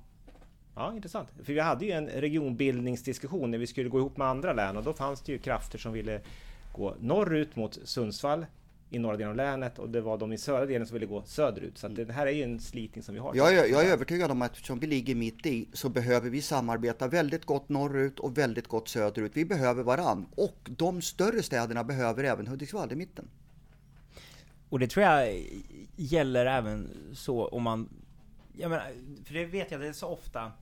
Ja, 0.81 0.95
intressant. 0.95 1.29
För 1.43 1.53
vi 1.53 1.61
hade 1.61 1.85
ju 1.85 1.93
en 1.93 2.07
regionbildningsdiskussion 2.09 3.51
när 3.51 3.59
vi 3.59 3.67
skulle 3.67 3.89
gå 3.89 3.99
ihop 3.99 4.17
med 4.17 4.27
andra 4.27 4.53
län 4.53 4.77
och 4.77 4.83
då 4.83 4.93
fanns 4.93 5.21
det 5.21 5.33
ju 5.33 5.39
krafter 5.39 5.79
som 5.79 5.93
ville 5.93 6.21
gå 6.73 6.95
norrut 7.01 7.57
mot 7.57 7.79
Sundsvall 7.85 8.47
i 8.91 8.99
norra 8.99 9.17
delen 9.17 9.31
av 9.31 9.37
länet 9.37 9.79
och 9.79 9.89
det 9.89 10.01
var 10.01 10.19
de 10.19 10.33
i 10.33 10.39
södra 10.39 10.67
delen 10.67 10.87
som 10.87 10.95
ville 10.95 11.07
gå 11.07 11.23
söderut. 11.27 11.79
Så 11.79 11.87
att 11.87 11.97
det 11.97 12.13
här 12.13 12.27
är 12.27 12.31
ju 12.31 12.43
en 12.43 12.61
slitning 12.61 13.03
som 13.03 13.15
vi 13.15 13.21
har. 13.21 13.35
Jag 13.35 13.55
är, 13.55 13.67
jag 13.67 13.87
är 13.87 13.93
övertygad 13.93 14.31
om 14.31 14.43
att 14.43 14.53
eftersom 14.53 14.79
vi 14.79 14.87
ligger 14.87 15.15
mitt 15.15 15.47
i 15.47 15.69
så 15.73 15.89
behöver 15.89 16.31
vi 16.31 16.43
samarbeta 16.43 17.09
väldigt 17.09 17.45
gott 17.45 17.69
norrut 17.69 18.21
och 18.21 18.39
väldigt 18.39 18.69
gott 18.69 18.89
söderut. 18.89 19.33
Vi 19.35 19.45
behöver 19.45 19.83
varann 19.83 20.27
och 20.35 20.71
de 20.77 21.03
större 21.03 21.43
städerna 21.43 21.85
behöver 21.85 22.25
även 22.25 22.47
Hudiksvall 22.47 22.93
i 22.93 22.97
mitten. 22.97 23.29
Och 24.69 24.79
det 24.79 24.87
tror 24.87 25.07
jag 25.07 25.45
gäller 25.97 26.47
även 26.47 26.89
så 27.13 27.49
om 27.49 27.63
man... 27.63 27.89
Jag 28.57 28.71
menar, 28.71 28.87
för 29.25 29.35
det 29.35 29.45
vet 29.45 29.71
jag, 29.71 29.81
det 29.81 29.89
är 29.89 29.93
så 29.93 30.07
ofta 30.07 30.53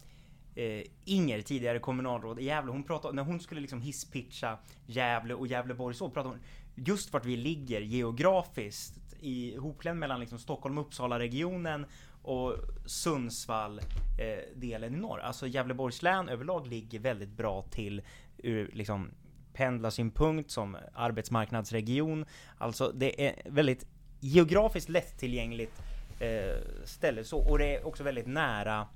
eh, 0.58 0.82
Inger, 1.04 1.40
tidigare 1.40 1.78
kommunalråd 1.78 2.38
i 2.38 2.44
Gävle, 2.44 2.72
hon 2.72 2.84
pratade, 2.84 3.14
när 3.14 3.22
hon 3.22 3.40
skulle 3.40 3.60
liksom 3.60 3.80
hisspitcha 3.80 4.58
Gävle 4.86 5.34
och 5.34 5.46
Gävleborg 5.46 5.94
så 5.94 6.10
pratade 6.10 6.34
hon 6.34 6.44
just 6.74 7.12
vart 7.12 7.24
vi 7.24 7.36
ligger 7.36 7.80
geografiskt 7.80 9.14
i 9.20 9.56
hopklämd 9.56 10.00
mellan 10.00 10.20
liksom 10.20 10.38
Stockholm 10.38 10.78
Uppsala-regionen 10.78 11.86
och 12.22 12.54
Sundsvall 12.86 13.78
eh, 14.18 14.56
delen 14.56 14.94
i 14.94 14.98
norr. 14.98 15.20
Alltså 15.20 15.46
Gävleborgs 15.46 16.02
län 16.02 16.28
överlag 16.28 16.66
ligger 16.66 16.98
väldigt 16.98 17.32
bra 17.32 17.62
till 17.62 18.02
ur 18.38 18.70
liksom 18.72 19.10
pendlarsynpunkt 19.52 20.50
som 20.50 20.76
arbetsmarknadsregion. 20.94 22.24
Alltså 22.58 22.92
det 22.94 23.26
är 23.26 23.42
väldigt 23.44 23.86
geografiskt 24.20 24.88
lättillgängligt 24.88 25.82
eh, 26.20 26.84
ställe 26.84 27.24
så 27.24 27.38
och 27.38 27.58
det 27.58 27.76
är 27.76 27.86
också 27.86 28.02
väldigt 28.04 28.26
nära 28.26 28.86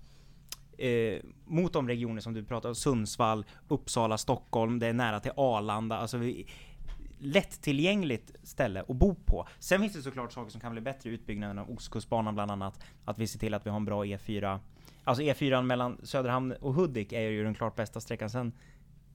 eh, 0.78 1.20
mot 1.44 1.72
de 1.72 1.88
regioner 1.88 2.20
som 2.20 2.34
du 2.34 2.44
pratar 2.44 2.68
om, 2.68 2.74
Sundsvall, 2.74 3.44
Uppsala, 3.68 4.18
Stockholm, 4.18 4.78
det 4.78 4.86
är 4.86 4.92
nära 4.92 5.20
till 5.20 5.32
Arlanda, 5.36 5.96
alltså 5.96 6.16
vi, 6.16 6.46
lättillgängligt 7.18 8.32
ställe 8.42 8.80
att 8.80 8.96
bo 8.96 9.14
på. 9.14 9.48
Sen 9.58 9.80
finns 9.80 9.92
det 9.92 10.02
såklart 10.02 10.32
saker 10.32 10.50
som 10.50 10.60
kan 10.60 10.72
bli 10.72 10.80
bättre, 10.80 11.10
utbyggnaden 11.10 11.58
av 11.58 11.70
Ostkustbanan 11.70 12.34
bland 12.34 12.50
annat, 12.50 12.84
att 13.04 13.18
vi 13.18 13.26
ser 13.26 13.38
till 13.38 13.54
att 13.54 13.66
vi 13.66 13.70
har 13.70 13.76
en 13.76 13.84
bra 13.84 14.04
E4. 14.04 14.58
Alltså 15.04 15.22
E4 15.22 15.62
mellan 15.62 15.98
Söderhamn 16.02 16.52
och 16.52 16.74
Hudik 16.74 17.12
är 17.12 17.20
ju 17.20 17.44
den 17.44 17.54
klart 17.54 17.76
bästa 17.76 18.00
sträckan. 18.00 18.30
Sen 18.30 18.52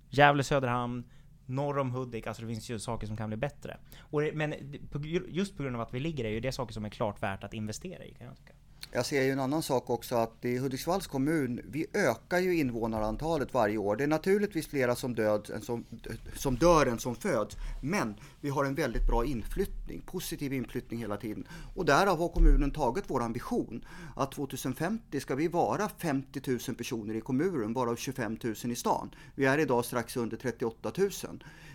Gävle, 0.10 0.44
Söderhamn, 0.44 1.04
norr 1.46 1.80
om 1.80 1.92
Hudik, 1.92 2.28
alltså 2.28 2.42
det 2.42 2.48
finns 2.48 2.70
ju 2.70 2.80
saker 2.80 3.08
som 3.08 3.18
kan 3.18 3.30
bli 3.30 3.38
bättre. 3.38 3.78
Och 4.00 4.22
det, 4.22 4.34
men 4.34 4.54
just 5.28 5.58
på 5.58 5.64
grund 5.64 5.76
av 5.76 5.82
att 5.82 5.94
vi 5.94 6.00
ligger 6.00 6.24
där 6.24 6.30
är 6.30 6.34
ju 6.34 6.40
det 6.40 6.52
saker 6.52 6.74
som 6.74 6.86
är 6.86 6.90
klart 6.90 7.24
värt 7.24 7.44
att 7.44 7.54
investera 7.54 8.06
i 8.06 8.14
kan 8.14 8.28
jag 8.28 8.38
tycka. 8.38 8.54
Jag 8.92 9.06
ser 9.06 9.24
ju 9.24 9.32
en 9.32 9.40
annan 9.40 9.64
sak 9.64 9.90
också 9.90 10.16
att 10.16 10.46
i 10.46 10.58
Hudiksvalls 10.58 11.08
kommun, 11.08 11.62
vi 11.70 11.86
ökar 11.94 12.40
ju 12.40 12.58
invånarantalet 12.58 13.54
varje 13.54 13.78
år. 13.78 13.96
Det 13.96 14.04
är 14.04 14.08
naturligtvis 14.08 14.68
flera 14.68 14.96
som, 14.96 15.16
död, 15.16 15.52
som, 15.62 15.86
som 16.36 16.56
dör 16.56 16.86
än 16.86 17.00
som 17.00 17.16
föds. 17.16 17.56
Men 17.82 18.16
vi 18.42 18.50
har 18.50 18.66
en 18.66 18.76
väldigt 18.76 19.08
bra 19.08 19.26
inflyttning, 19.26 20.02
positiv 20.02 20.54
inflyttning 20.54 21.00
hela 21.00 21.18
tiden. 21.18 21.48
Och 21.76 21.86
därav 21.86 22.20
har 22.20 22.30
kommunen 22.30 22.72
tagit 22.72 23.04
vår 23.08 23.24
ambition 23.24 23.86
att 24.16 24.32
2050 24.32 25.20
ska 25.20 25.36
vi 25.36 25.48
vara 25.48 25.90
50 25.90 26.42
000 26.68 26.76
personer 26.78 27.16
i 27.16 27.22
kommunen, 27.22 27.74
varav 27.74 27.96
25 27.96 28.38
000 28.44 28.56
i 28.64 28.76
stan. 28.76 29.16
Vi 29.36 29.46
är 29.46 29.58
idag 29.58 29.86
strax 29.86 30.18
under 30.18 30.38
38 30.38 30.92
000. 30.98 31.10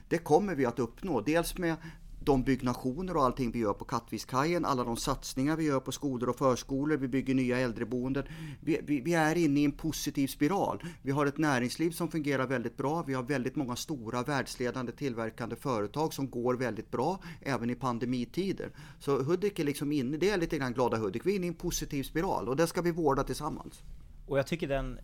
Det 0.09 0.19
kommer 0.19 0.55
vi 0.55 0.67
att 0.67 0.79
uppnå, 0.79 1.21
dels 1.21 1.59
med 1.59 1.77
de 2.25 2.43
byggnationer 2.43 3.17
och 3.17 3.25
allting 3.25 3.51
vi 3.51 3.59
gör 3.59 3.73
på 3.73 3.85
Kattviskajen, 3.85 4.65
alla 4.65 4.85
de 4.85 4.97
satsningar 4.97 5.57
vi 5.57 5.65
gör 5.65 5.81
på 5.81 5.93
skolor 5.93 6.29
och 6.29 6.37
förskolor, 6.37 6.97
vi 6.97 7.09
bygger 7.09 7.35
nya 7.35 7.59
äldreboenden. 7.59 8.25
Vi, 8.61 8.81
vi, 8.83 9.01
vi, 9.01 9.15
är 9.15 9.37
inne 9.37 9.61
i 9.61 9.65
en 9.65 9.73
positiv 9.73 10.27
spiral. 10.27 10.83
Vi 11.03 11.11
har 11.11 11.27
ett 11.27 11.39
näringsliv 11.39 11.91
som 11.91 12.11
fungerar 12.11 12.47
väldigt 12.47 12.77
bra. 12.77 13.05
Vi 13.07 13.15
har 13.15 13.23
väldigt 13.23 13.57
många 13.57 13.77
stora 13.77 14.23
världsledande 14.23 14.93
tillverkande 14.93 15.57
företag 15.57 16.15
som 16.15 16.31
går 16.31 16.55
väldigt 16.55 16.91
bra 16.91 17.21
även 17.41 17.71
i 17.71 17.75
pandemitider. 17.75 18.71
Så 18.99 19.23
Hudik 19.23 19.59
är 19.59 19.65
liksom 19.65 19.93
inne, 19.93 20.17
det 20.17 20.31
är 20.31 20.39
lite 20.39 20.59
grann 20.59 20.73
glada 20.73 20.97
Hudik, 20.97 21.27
vi 21.27 21.33
är 21.33 21.37
inne 21.37 21.47
i 21.47 21.49
en 21.49 21.55
positiv 21.55 22.03
spiral 22.03 22.49
och 22.49 22.57
det 22.57 22.67
ska 22.67 22.83
vi 22.83 22.91
vårda 22.91 23.25
tillsammans. 23.25 23.83
Och 24.27 24.39
jag 24.39 24.47
tycker 24.47 24.69
den 24.69 24.99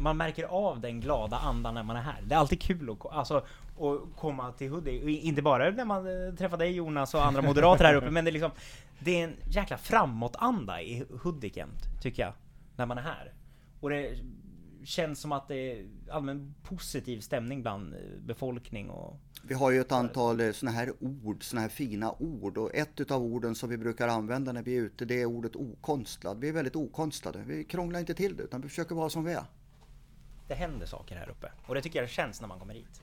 man 0.00 0.16
märker 0.16 0.44
av 0.44 0.80
den 0.80 1.00
glada 1.00 1.36
andan 1.36 1.74
när 1.74 1.82
man 1.82 1.96
är 1.96 2.00
här. 2.00 2.22
Det 2.26 2.34
är 2.34 2.38
alltid 2.38 2.60
kul 2.60 2.90
att, 2.90 3.12
alltså, 3.12 3.44
att 3.82 4.16
komma 4.16 4.52
till 4.52 4.70
Hudik. 4.70 5.24
Inte 5.24 5.42
bara 5.42 5.70
när 5.70 5.84
man 5.84 6.26
eh, 6.26 6.34
träffar 6.34 6.56
dig 6.56 6.72
Jonas 6.72 7.14
och 7.14 7.26
andra 7.26 7.42
moderater 7.42 7.84
här 7.84 7.94
uppe, 7.94 8.10
men 8.10 8.24
det 8.24 8.30
är 8.30 8.32
liksom 8.32 8.50
Det 8.98 9.20
är 9.20 9.24
en 9.24 9.36
jäkla 9.50 9.78
framåtanda 9.78 10.82
i 10.82 11.04
Hudiken, 11.22 11.68
tycker 12.02 12.22
jag, 12.22 12.32
när 12.76 12.86
man 12.86 12.98
är 12.98 13.02
här. 13.02 13.32
Och 13.80 13.90
det 13.90 14.18
känns 14.84 15.20
som 15.20 15.32
att 15.32 15.48
det 15.48 15.56
är 15.56 15.86
allmän 16.10 16.54
positiv 16.62 17.20
stämning 17.20 17.62
bland 17.62 17.94
eh, 17.94 18.00
befolkning 18.26 18.90
och 18.90 19.16
vi 19.44 19.54
har 19.54 19.70
ju 19.70 19.80
ett 19.80 19.92
antal 19.92 20.40
eh, 20.40 20.52
sådana 20.52 20.76
här 20.76 20.92
ord, 21.00 21.44
sådana 21.44 21.62
här 21.62 21.68
fina 21.68 22.14
ord 22.18 22.58
och 22.58 22.74
ett 22.74 23.10
av 23.10 23.22
orden 23.22 23.54
som 23.54 23.68
vi 23.68 23.78
brukar 23.78 24.08
använda 24.08 24.52
när 24.52 24.62
vi 24.62 24.76
är 24.76 24.80
ute 24.80 25.04
det 25.04 25.22
är 25.22 25.26
ordet 25.26 25.56
okonstlad. 25.56 26.40
Vi 26.40 26.48
är 26.48 26.52
väldigt 26.52 26.76
okonstlade. 26.76 27.42
Vi 27.46 27.64
krånglar 27.64 28.00
inte 28.00 28.14
till 28.14 28.36
det 28.36 28.42
utan 28.42 28.60
vi 28.60 28.68
försöker 28.68 28.94
vara 28.94 29.10
som 29.10 29.24
vi 29.24 29.32
är 29.32 29.44
det 30.52 30.54
händer 30.54 30.86
saker 30.86 31.16
här 31.16 31.30
uppe. 31.30 31.52
Och 31.66 31.74
det 31.74 31.82
tycker 31.82 32.00
jag 32.00 32.08
känns 32.08 32.40
när 32.40 32.48
man 32.48 32.58
kommer 32.58 32.74
hit. 32.74 33.02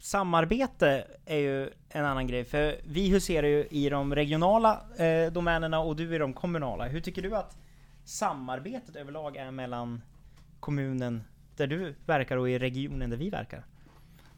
Samarbete 0.00 1.04
är 1.24 1.38
ju 1.38 1.70
en 1.88 2.04
annan 2.04 2.26
grej, 2.26 2.44
för 2.44 2.80
vi 2.84 3.08
huserar 3.08 3.46
ju 3.46 3.66
i 3.70 3.88
de 3.88 4.14
regionala 4.14 4.80
eh, 4.96 5.32
domänerna 5.32 5.80
och 5.80 5.96
du 5.96 6.14
i 6.14 6.18
de 6.18 6.32
kommunala. 6.32 6.88
Hur 6.88 7.00
tycker 7.00 7.22
du 7.22 7.36
att 7.36 7.56
samarbetet 8.04 8.96
överlag 8.96 9.36
är 9.36 9.50
mellan 9.50 10.02
kommunen 10.60 11.24
där 11.56 11.66
du 11.66 11.94
verkar 12.06 12.36
och 12.36 12.50
i 12.50 12.58
regionen 12.58 13.10
där 13.10 13.16
vi 13.16 13.30
verkar? 13.30 13.64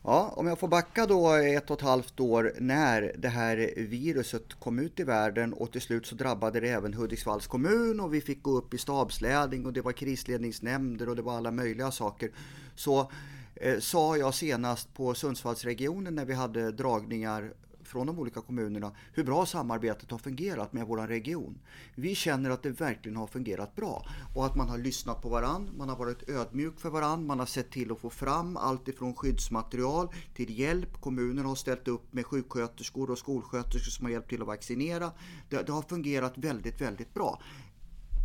Ja, 0.02 0.32
om 0.36 0.46
jag 0.46 0.58
får 0.58 0.68
backa 0.68 1.06
då 1.06 1.32
ett 1.32 1.70
och 1.70 1.76
ett 1.76 1.84
halvt 1.84 2.20
år 2.20 2.52
när 2.58 3.14
det 3.18 3.28
här 3.28 3.74
viruset 3.76 4.54
kom 4.54 4.78
ut 4.78 5.00
i 5.00 5.04
världen 5.04 5.52
och 5.52 5.72
till 5.72 5.80
slut 5.80 6.06
så 6.06 6.14
drabbade 6.14 6.60
det 6.60 6.68
även 6.68 6.94
Hudiksvalls 6.94 7.46
kommun 7.46 8.00
och 8.00 8.14
vi 8.14 8.20
fick 8.20 8.42
gå 8.42 8.50
upp 8.50 8.74
i 8.74 8.78
stabsledning 8.78 9.66
och 9.66 9.72
det 9.72 9.80
var 9.80 9.92
krisledningsnämnder 9.92 11.08
och 11.08 11.16
det 11.16 11.22
var 11.22 11.36
alla 11.36 11.50
möjliga 11.50 11.90
saker. 11.90 12.30
Så 12.74 13.10
Eh, 13.54 13.78
sa 13.78 14.16
jag 14.16 14.34
senast 14.34 14.94
på 14.94 15.14
Sundsvallsregionen 15.14 16.14
när 16.14 16.24
vi 16.24 16.34
hade 16.34 16.72
dragningar 16.72 17.52
från 17.90 18.06
de 18.06 18.18
olika 18.18 18.40
kommunerna 18.40 18.92
hur 19.12 19.24
bra 19.24 19.46
samarbetet 19.46 20.10
har 20.10 20.18
fungerat 20.18 20.72
med 20.72 20.86
vår 20.86 21.06
region. 21.06 21.58
Vi 21.94 22.14
känner 22.14 22.50
att 22.50 22.62
det 22.62 22.70
verkligen 22.70 23.16
har 23.16 23.26
fungerat 23.26 23.76
bra 23.76 24.06
och 24.34 24.46
att 24.46 24.56
man 24.56 24.68
har 24.68 24.78
lyssnat 24.78 25.22
på 25.22 25.28
varann, 25.28 25.70
man 25.78 25.88
har 25.88 25.96
varit 25.96 26.28
ödmjuk 26.28 26.80
för 26.80 26.90
varann, 26.90 27.26
man 27.26 27.38
har 27.38 27.46
sett 27.46 27.70
till 27.70 27.92
att 27.92 27.98
få 27.98 28.10
fram 28.10 28.56
allt 28.56 28.88
ifrån 28.88 29.14
skyddsmaterial 29.14 30.08
till 30.34 30.58
hjälp. 30.58 31.00
Kommunen 31.00 31.46
har 31.46 31.54
ställt 31.54 31.88
upp 31.88 32.12
med 32.12 32.26
sjuksköterskor 32.26 33.10
och 33.10 33.18
skolsköterskor 33.18 33.90
som 33.90 34.04
har 34.04 34.12
hjälpt 34.12 34.28
till 34.28 34.40
att 34.40 34.46
vaccinera. 34.46 35.10
Det, 35.48 35.62
det 35.62 35.72
har 35.72 35.82
fungerat 35.82 36.38
väldigt, 36.38 36.80
väldigt 36.80 37.14
bra. 37.14 37.40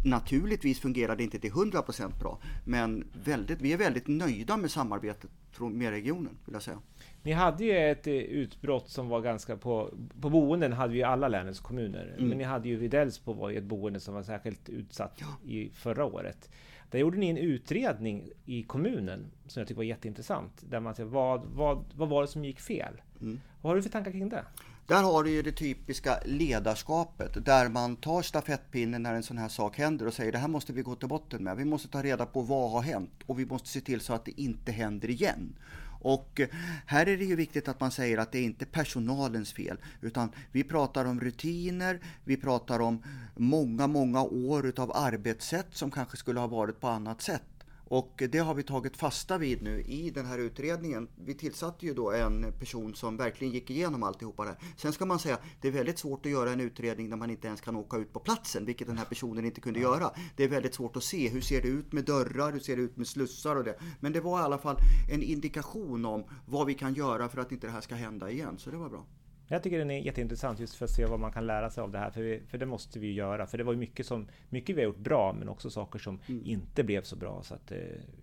Naturligtvis 0.06 0.80
fungerar 0.80 1.16
det 1.16 1.24
inte 1.24 1.40
till 1.40 1.52
100% 1.52 2.20
bra, 2.20 2.40
men 2.66 3.08
väldigt, 3.24 3.62
vi 3.62 3.74
är 3.74 3.78
väldigt 3.78 4.08
nöjda 4.08 4.58
med 4.58 4.72
samarbetet 4.72 5.30
med 5.60 5.90
regionen, 5.90 6.38
vill 6.46 6.54
jag 6.54 6.62
säga. 6.62 6.80
Ni 7.24 7.32
hade 7.32 7.64
ju 7.64 7.78
ett 7.92 8.08
eh, 8.08 8.14
utbrott 8.14 8.90
som 8.90 9.10
var 9.10 9.22
ganska 9.22 9.58
på... 9.58 9.94
På 10.22 10.30
boenden 10.30 10.74
hade 10.74 10.94
vi 10.94 11.04
alla 11.04 11.28
länets 11.28 11.60
kommuner. 11.60 12.14
Mm. 12.18 12.30
Men 12.30 12.38
ni 12.38 12.44
hade 12.44 12.70
ju 12.70 12.76
vid 12.76 12.92
Delsbo 12.92 13.34
var 13.34 13.50
ju 13.50 13.58
ett 13.58 13.64
boende 13.64 14.00
som 14.00 14.14
var 14.14 14.24
särskilt 14.24 14.70
utsatt 14.70 15.14
ja. 15.18 15.50
i 15.50 15.70
förra 15.70 16.06
året. 16.06 16.50
Där 16.92 17.00
gjorde 17.00 17.18
ni 17.18 17.30
en 17.30 17.38
utredning 17.38 18.30
i 18.46 18.64
kommunen 18.64 19.32
som 19.48 19.60
jag 19.60 19.68
tycker 19.68 19.78
var 19.78 19.84
jätteintressant. 19.84 20.64
Där 20.70 20.80
man 20.80 20.96
säger 20.96 21.10
vad, 21.10 21.46
vad, 21.46 21.86
vad 21.96 22.10
var 22.10 22.22
det 22.22 22.28
som 22.28 22.46
gick 22.46 22.60
fel? 22.60 23.02
Mm. 23.22 23.40
Vad 23.62 23.72
har 23.72 23.76
du 23.76 23.84
för 23.84 23.90
tankar 23.90 24.12
kring 24.12 24.30
det? 24.30 24.46
Där 24.88 25.04
har 25.04 25.24
du 25.24 25.30
ju 25.30 25.42
det 25.42 25.52
typiska 25.52 26.20
ledarskapet 26.26 27.46
där 27.46 27.70
man 27.70 27.96
tar 27.96 28.22
stafettpinnen 28.22 29.04
när 29.04 29.14
en 29.14 29.24
sån 29.24 29.38
här 29.38 29.50
sak 29.50 29.78
händer 29.78 30.08
och 30.08 30.14
säger 30.14 30.32
det 30.32 30.38
här 30.38 30.48
måste 30.48 30.74
vi 30.74 30.82
gå 30.82 30.96
till 30.96 31.10
botten 31.10 31.44
med. 31.44 31.58
Vi 31.58 31.66
måste 31.66 31.88
ta 31.88 32.04
reda 32.04 32.26
på 32.26 32.42
vad 32.42 32.72
har 32.72 32.82
hänt 32.82 33.12
och 33.26 33.40
vi 33.40 33.46
måste 33.46 33.70
se 33.70 33.82
till 33.82 34.02
så 34.02 34.14
att 34.14 34.26
det 34.26 34.42
inte 34.42 34.72
händer 34.72 35.10
igen. 35.10 35.56
Och 36.02 36.40
eh, 36.40 36.48
här 36.86 37.08
är 37.08 37.18
det 37.18 37.26
ju 37.26 37.36
viktigt 37.36 37.68
att 37.68 37.80
man 37.80 37.92
säger 37.92 38.18
att 38.18 38.32
det 38.32 38.40
är 38.40 38.44
inte 38.44 38.66
personalens 38.66 39.54
fel, 39.54 39.78
utan 40.02 40.32
vi 40.52 40.64
pratar 40.64 41.06
om 41.06 41.20
rutiner, 41.20 42.00
vi 42.24 42.38
pratar 42.38 42.80
om 42.80 43.04
många, 43.36 43.88
många 43.88 44.24
år 44.24 44.66
utav 44.66 44.92
arbetssätt 44.96 45.68
som 45.72 45.92
kanske 45.92 46.18
skulle 46.18 46.40
ha 46.40 46.48
varit 46.48 46.80
på 46.80 46.88
annat 46.88 47.22
sätt. 47.22 47.55
Och 47.88 48.24
det 48.30 48.38
har 48.38 48.54
vi 48.54 48.64
tagit 48.64 48.98
fasta 48.98 49.38
vid 49.38 49.62
nu 49.62 49.82
i 49.82 50.10
den 50.10 50.26
här 50.26 50.38
utredningen. 50.38 51.08
Vi 51.16 51.34
tillsatte 51.34 51.86
ju 51.86 51.94
då 51.94 52.12
en 52.12 52.54
person 52.60 52.96
som 52.96 53.18
verkligen 53.18 53.54
gick 53.54 53.70
igenom 53.70 54.04
alltihopa 54.04 54.44
det 54.44 54.50
här. 54.50 54.60
Sen 54.78 54.94
ska 54.94 55.06
man 55.06 55.20
säga, 55.20 55.38
det 55.62 55.68
är 55.68 55.72
väldigt 55.72 56.00
svårt 56.00 56.26
att 56.26 56.32
göra 56.32 56.52
en 56.52 56.60
utredning 56.60 57.10
när 57.10 57.18
man 57.18 57.30
inte 57.30 57.48
ens 57.48 57.62
kan 57.62 57.76
åka 57.76 57.98
ut 57.98 58.14
på 58.14 58.20
platsen, 58.20 58.66
vilket 58.66 58.88
den 58.88 58.98
här 58.98 59.06
personen 59.06 59.46
inte 59.46 59.62
kunde 59.62 59.80
göra. 59.80 60.12
Det 60.36 60.44
är 60.44 60.48
väldigt 60.48 60.74
svårt 60.74 60.96
att 60.96 61.04
se, 61.04 61.30
hur 61.30 61.42
ser 61.42 61.62
det 61.62 61.68
ut 61.68 61.92
med 61.92 62.06
dörrar, 62.06 62.52
hur 62.52 62.60
ser 62.60 62.76
det 62.76 62.82
ut 62.82 62.98
med 62.98 63.08
slussar 63.08 63.56
och 63.56 63.64
det. 63.64 63.80
Men 64.00 64.14
det 64.14 64.22
var 64.22 64.40
i 64.40 64.44
alla 64.44 64.58
fall 64.58 64.78
en 65.12 65.24
indikation 65.24 66.06
om 66.06 66.24
vad 66.46 66.68
vi 66.68 66.74
kan 66.74 66.94
göra 66.94 67.30
för 67.30 67.42
att 67.42 67.52
inte 67.52 67.68
det 67.68 67.74
här 67.74 67.82
ska 67.82 67.96
hända 67.96 68.32
igen, 68.32 68.58
så 68.58 68.72
det 68.72 68.78
var 68.78 68.90
bra. 68.90 69.06
Jag 69.48 69.64
tycker 69.64 69.80
den 69.80 69.92
är 69.92 70.00
jätteintressant 70.00 70.60
just 70.60 70.76
för 70.76 70.86
att 70.86 70.92
se 70.92 71.06
vad 71.06 71.20
man 71.20 71.32
kan 71.32 71.48
lära 71.48 71.70
sig 71.70 71.82
av 71.82 71.92
det 71.92 71.98
här, 71.98 72.12
för, 72.12 72.22
vi, 72.22 72.42
för 72.48 72.58
det 72.58 72.66
måste 72.66 73.00
vi 73.00 73.14
göra. 73.14 73.48
För 73.48 73.58
det 73.58 73.64
var 73.64 73.74
ju 73.74 73.80
mycket, 73.80 74.06
som, 74.06 74.28
mycket 74.50 74.76
vi 74.76 74.82
har 74.82 74.86
gjort 74.86 74.98
bra, 74.98 75.34
men 75.34 75.50
också 75.50 75.70
saker 75.70 76.00
som 76.00 76.20
mm. 76.28 76.42
inte 76.46 76.84
blev 76.84 77.02
så 77.02 77.16
bra. 77.16 77.44
Så 77.44 77.54
att 77.54 77.72
eh, 77.72 77.78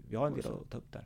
vi 0.09 0.17
har 0.17 0.27
en 0.27 0.35
del 0.35 0.47
att 0.47 0.71
ta 0.71 0.79
upp 0.79 0.93
där. 0.93 1.05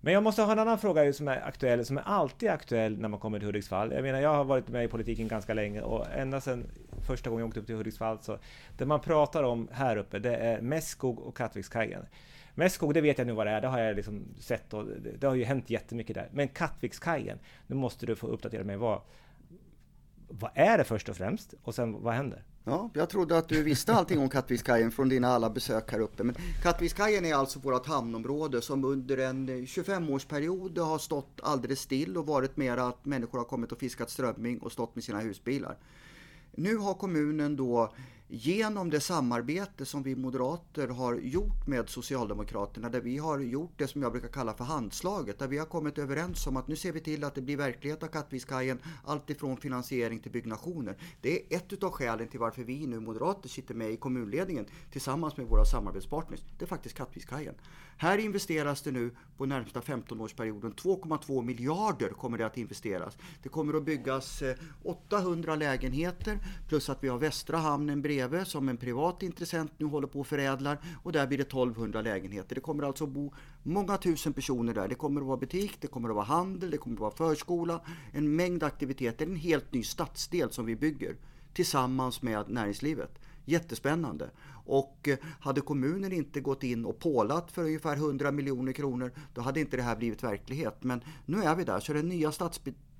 Men 0.00 0.14
jag 0.14 0.22
måste 0.22 0.42
ha 0.42 0.52
en 0.52 0.58
annan 0.58 0.78
fråga 0.78 1.12
som 1.12 1.28
är 1.28 1.46
aktuell, 1.46 1.84
som 1.84 1.98
är 1.98 2.02
alltid 2.02 2.48
aktuell 2.48 2.98
när 2.98 3.08
man 3.08 3.20
kommer 3.20 3.38
till 3.38 3.46
Hudiksvall. 3.46 3.92
Jag 3.92 4.02
menar, 4.02 4.20
jag 4.20 4.34
har 4.34 4.44
varit 4.44 4.68
med 4.68 4.84
i 4.84 4.88
politiken 4.88 5.28
ganska 5.28 5.54
länge 5.54 5.80
och 5.80 6.06
ända 6.14 6.40
sedan 6.40 6.66
första 7.06 7.30
gången 7.30 7.40
jag 7.40 7.48
åkte 7.48 7.60
upp 7.60 7.66
till 7.66 7.74
Hudiksvall 7.74 8.18
så 8.20 8.38
det 8.78 8.86
man 8.86 9.00
pratar 9.00 9.42
om 9.42 9.68
här 9.72 9.96
uppe, 9.96 10.18
det 10.18 10.36
är 10.36 10.60
Mässkog 10.60 11.20
och 11.20 11.36
Kattvikskajen. 11.36 12.06
Mässkog, 12.54 12.94
det 12.94 13.00
vet 13.00 13.18
jag 13.18 13.26
nu 13.26 13.32
vad 13.32 13.46
det 13.46 13.50
är, 13.50 13.60
det 13.60 13.68
har 13.68 13.80
jag 13.80 13.96
liksom 13.96 14.24
sett 14.38 14.74
och 14.74 14.84
det, 14.86 15.16
det 15.18 15.26
har 15.26 15.34
ju 15.34 15.44
hänt 15.44 15.70
jättemycket 15.70 16.14
där. 16.14 16.28
Men 16.32 16.48
Kattvikskajen, 16.48 17.38
nu 17.66 17.76
måste 17.76 18.06
du 18.06 18.16
få 18.16 18.26
uppdatera 18.26 18.64
mig. 18.64 18.76
Vad, 18.76 19.00
vad 20.30 20.50
är 20.54 20.78
det 20.78 20.84
först 20.84 21.08
och 21.08 21.16
främst? 21.16 21.54
Och 21.62 21.74
sen 21.74 22.02
vad 22.02 22.14
händer? 22.14 22.44
Ja, 22.64 22.90
jag 22.94 23.10
trodde 23.10 23.38
att 23.38 23.48
du 23.48 23.62
visste 23.62 23.92
allting 23.92 24.18
om 24.18 24.28
Kattvikskajen 24.30 24.90
från 24.90 25.08
dina 25.08 25.28
alla 25.28 25.50
besök 25.50 25.92
här 25.92 26.00
uppe. 26.00 26.24
Men 26.24 26.36
Kattvikskajen 26.62 27.24
är 27.24 27.34
alltså 27.34 27.58
vårt 27.58 27.86
hamnområde 27.86 28.62
som 28.62 28.84
under 28.84 29.18
en 29.18 29.48
25-årsperiod 29.48 30.78
har 30.78 30.98
stått 30.98 31.40
alldeles 31.42 31.80
still 31.80 32.16
och 32.16 32.26
varit 32.26 32.56
mer 32.56 32.76
att 32.76 33.04
människor 33.04 33.38
har 33.38 33.44
kommit 33.44 33.72
och 33.72 33.78
fiskat 33.78 34.10
strömming 34.10 34.58
och 34.58 34.72
stått 34.72 34.94
med 34.94 35.04
sina 35.04 35.20
husbilar. 35.20 35.78
Nu 36.52 36.76
har 36.76 36.94
kommunen 36.94 37.56
då 37.56 37.92
genom 38.32 38.90
det 38.90 39.00
samarbete 39.00 39.86
som 39.86 40.02
vi 40.02 40.16
moderater 40.16 40.88
har 40.88 41.14
gjort 41.14 41.66
med 41.66 41.88
Socialdemokraterna, 41.88 42.88
där 42.88 43.00
vi 43.00 43.18
har 43.18 43.38
gjort 43.38 43.72
det 43.76 43.86
som 43.86 44.02
jag 44.02 44.12
brukar 44.12 44.28
kalla 44.28 44.54
för 44.54 44.64
handslaget, 44.64 45.38
där 45.38 45.48
vi 45.48 45.58
har 45.58 45.66
kommit 45.66 45.98
överens 45.98 46.46
om 46.46 46.56
att 46.56 46.68
nu 46.68 46.76
ser 46.76 46.92
vi 46.92 47.00
till 47.00 47.24
att 47.24 47.34
det 47.34 47.40
blir 47.40 47.56
verklighet 47.56 48.02
av 48.02 48.06
Kattvikskajen, 48.06 48.78
alltifrån 49.04 49.56
finansiering 49.56 50.18
till 50.18 50.32
byggnationer. 50.32 50.96
Det 51.20 51.54
är 51.54 51.56
ett 51.56 51.82
av 51.82 51.90
skälen 51.90 52.28
till 52.28 52.40
varför 52.40 52.62
vi 52.62 52.86
nu 52.86 53.00
moderater 53.00 53.48
sitter 53.48 53.74
med 53.74 53.90
i 53.90 53.96
kommunledningen 53.96 54.66
tillsammans 54.92 55.36
med 55.36 55.46
våra 55.46 55.64
samarbetspartners. 55.64 56.40
Det 56.58 56.64
är 56.64 56.68
faktiskt 56.68 56.96
Kattvikskajen. 56.96 57.54
Här 57.96 58.18
investeras 58.18 58.82
det 58.82 58.90
nu 58.90 59.10
på 59.36 59.46
närmsta 59.46 59.80
15-årsperioden 59.80 60.74
2,2 60.74 61.44
miljarder 61.44 62.08
kommer 62.08 62.38
det 62.38 62.46
att 62.46 62.58
investeras. 62.58 63.18
Det 63.42 63.48
kommer 63.48 63.74
att 63.74 63.84
byggas 63.84 64.42
eh, 64.42 64.56
800 64.82 65.56
lägenheter 65.56 66.38
plus 66.68 66.90
att 66.90 67.04
vi 67.04 67.08
har 67.08 67.18
Västra 67.18 67.56
hamnen 67.56 68.02
bredvid 68.02 68.19
som 68.44 68.68
en 68.68 68.76
privat 68.76 69.22
intressent 69.22 69.72
nu 69.78 69.86
håller 69.86 70.06
på 70.06 70.20
och 70.20 70.26
förädlar 70.26 70.78
och 71.02 71.12
där 71.12 71.26
blir 71.26 71.38
det 71.38 71.42
1200 71.42 72.02
lägenheter. 72.02 72.54
Det 72.54 72.60
kommer 72.60 72.82
alltså 72.82 73.04
att 73.04 73.10
bo 73.10 73.32
många 73.62 73.96
tusen 73.96 74.32
personer 74.32 74.74
där. 74.74 74.88
Det 74.88 74.94
kommer 74.94 75.20
att 75.20 75.26
vara 75.26 75.36
butik, 75.36 75.76
det 75.80 75.86
kommer 75.86 76.08
att 76.08 76.14
vara 76.14 76.24
handel, 76.24 76.70
det 76.70 76.76
kommer 76.76 76.96
att 76.96 77.00
vara 77.00 77.10
förskola, 77.10 77.80
en 78.12 78.36
mängd 78.36 78.62
aktiviteter, 78.62 79.26
en 79.26 79.36
helt 79.36 79.72
ny 79.72 79.82
stadsdel 79.82 80.50
som 80.50 80.66
vi 80.66 80.76
bygger 80.76 81.16
tillsammans 81.52 82.22
med 82.22 82.50
näringslivet 82.50 83.18
Jättespännande. 83.44 84.30
Och 84.66 85.08
eh, 85.08 85.18
hade 85.40 85.60
kommunen 85.60 86.12
inte 86.12 86.40
gått 86.40 86.62
in 86.62 86.84
och 86.84 86.98
pålat 86.98 87.52
för 87.52 87.64
ungefär 87.64 87.96
100 87.96 88.30
miljoner 88.30 88.72
kronor, 88.72 89.12
då 89.34 89.40
hade 89.40 89.60
inte 89.60 89.76
det 89.76 89.82
här 89.82 89.96
blivit 89.96 90.22
verklighet. 90.22 90.84
Men 90.84 91.00
nu 91.26 91.42
är 91.42 91.54
vi 91.54 91.64
där, 91.64 91.80
så 91.80 91.92
den 91.92 92.08
nya 92.08 92.32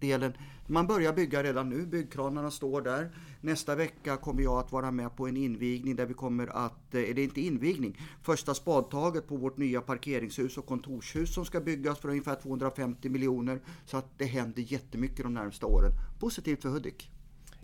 delen. 0.00 0.32
man 0.66 0.86
börjar 0.86 1.12
bygga 1.12 1.42
redan 1.42 1.68
nu, 1.68 1.86
byggkranarna 1.86 2.50
står 2.50 2.82
där. 2.82 3.10
Nästa 3.40 3.74
vecka 3.74 4.16
kommer 4.16 4.42
jag 4.42 4.58
att 4.58 4.72
vara 4.72 4.90
med 4.90 5.16
på 5.16 5.28
en 5.28 5.36
invigning 5.36 5.96
där 5.96 6.06
vi 6.06 6.14
kommer 6.14 6.46
att, 6.46 6.94
eh, 6.94 7.10
är 7.10 7.14
det 7.14 7.22
inte 7.22 7.40
invigning, 7.40 8.00
första 8.22 8.54
spadtaget 8.54 9.28
på 9.28 9.36
vårt 9.36 9.56
nya 9.56 9.80
parkeringshus 9.80 10.58
och 10.58 10.66
kontorshus 10.66 11.34
som 11.34 11.44
ska 11.44 11.60
byggas 11.60 11.98
för 11.98 12.08
ungefär 12.08 12.34
250 12.34 13.08
miljoner. 13.08 13.60
Så 13.84 13.96
att 13.96 14.18
det 14.18 14.24
händer 14.24 14.62
jättemycket 14.62 15.22
de 15.22 15.34
närmsta 15.34 15.66
åren. 15.66 15.92
Positivt 16.20 16.62
för 16.62 16.68
Hudik. 16.68 17.10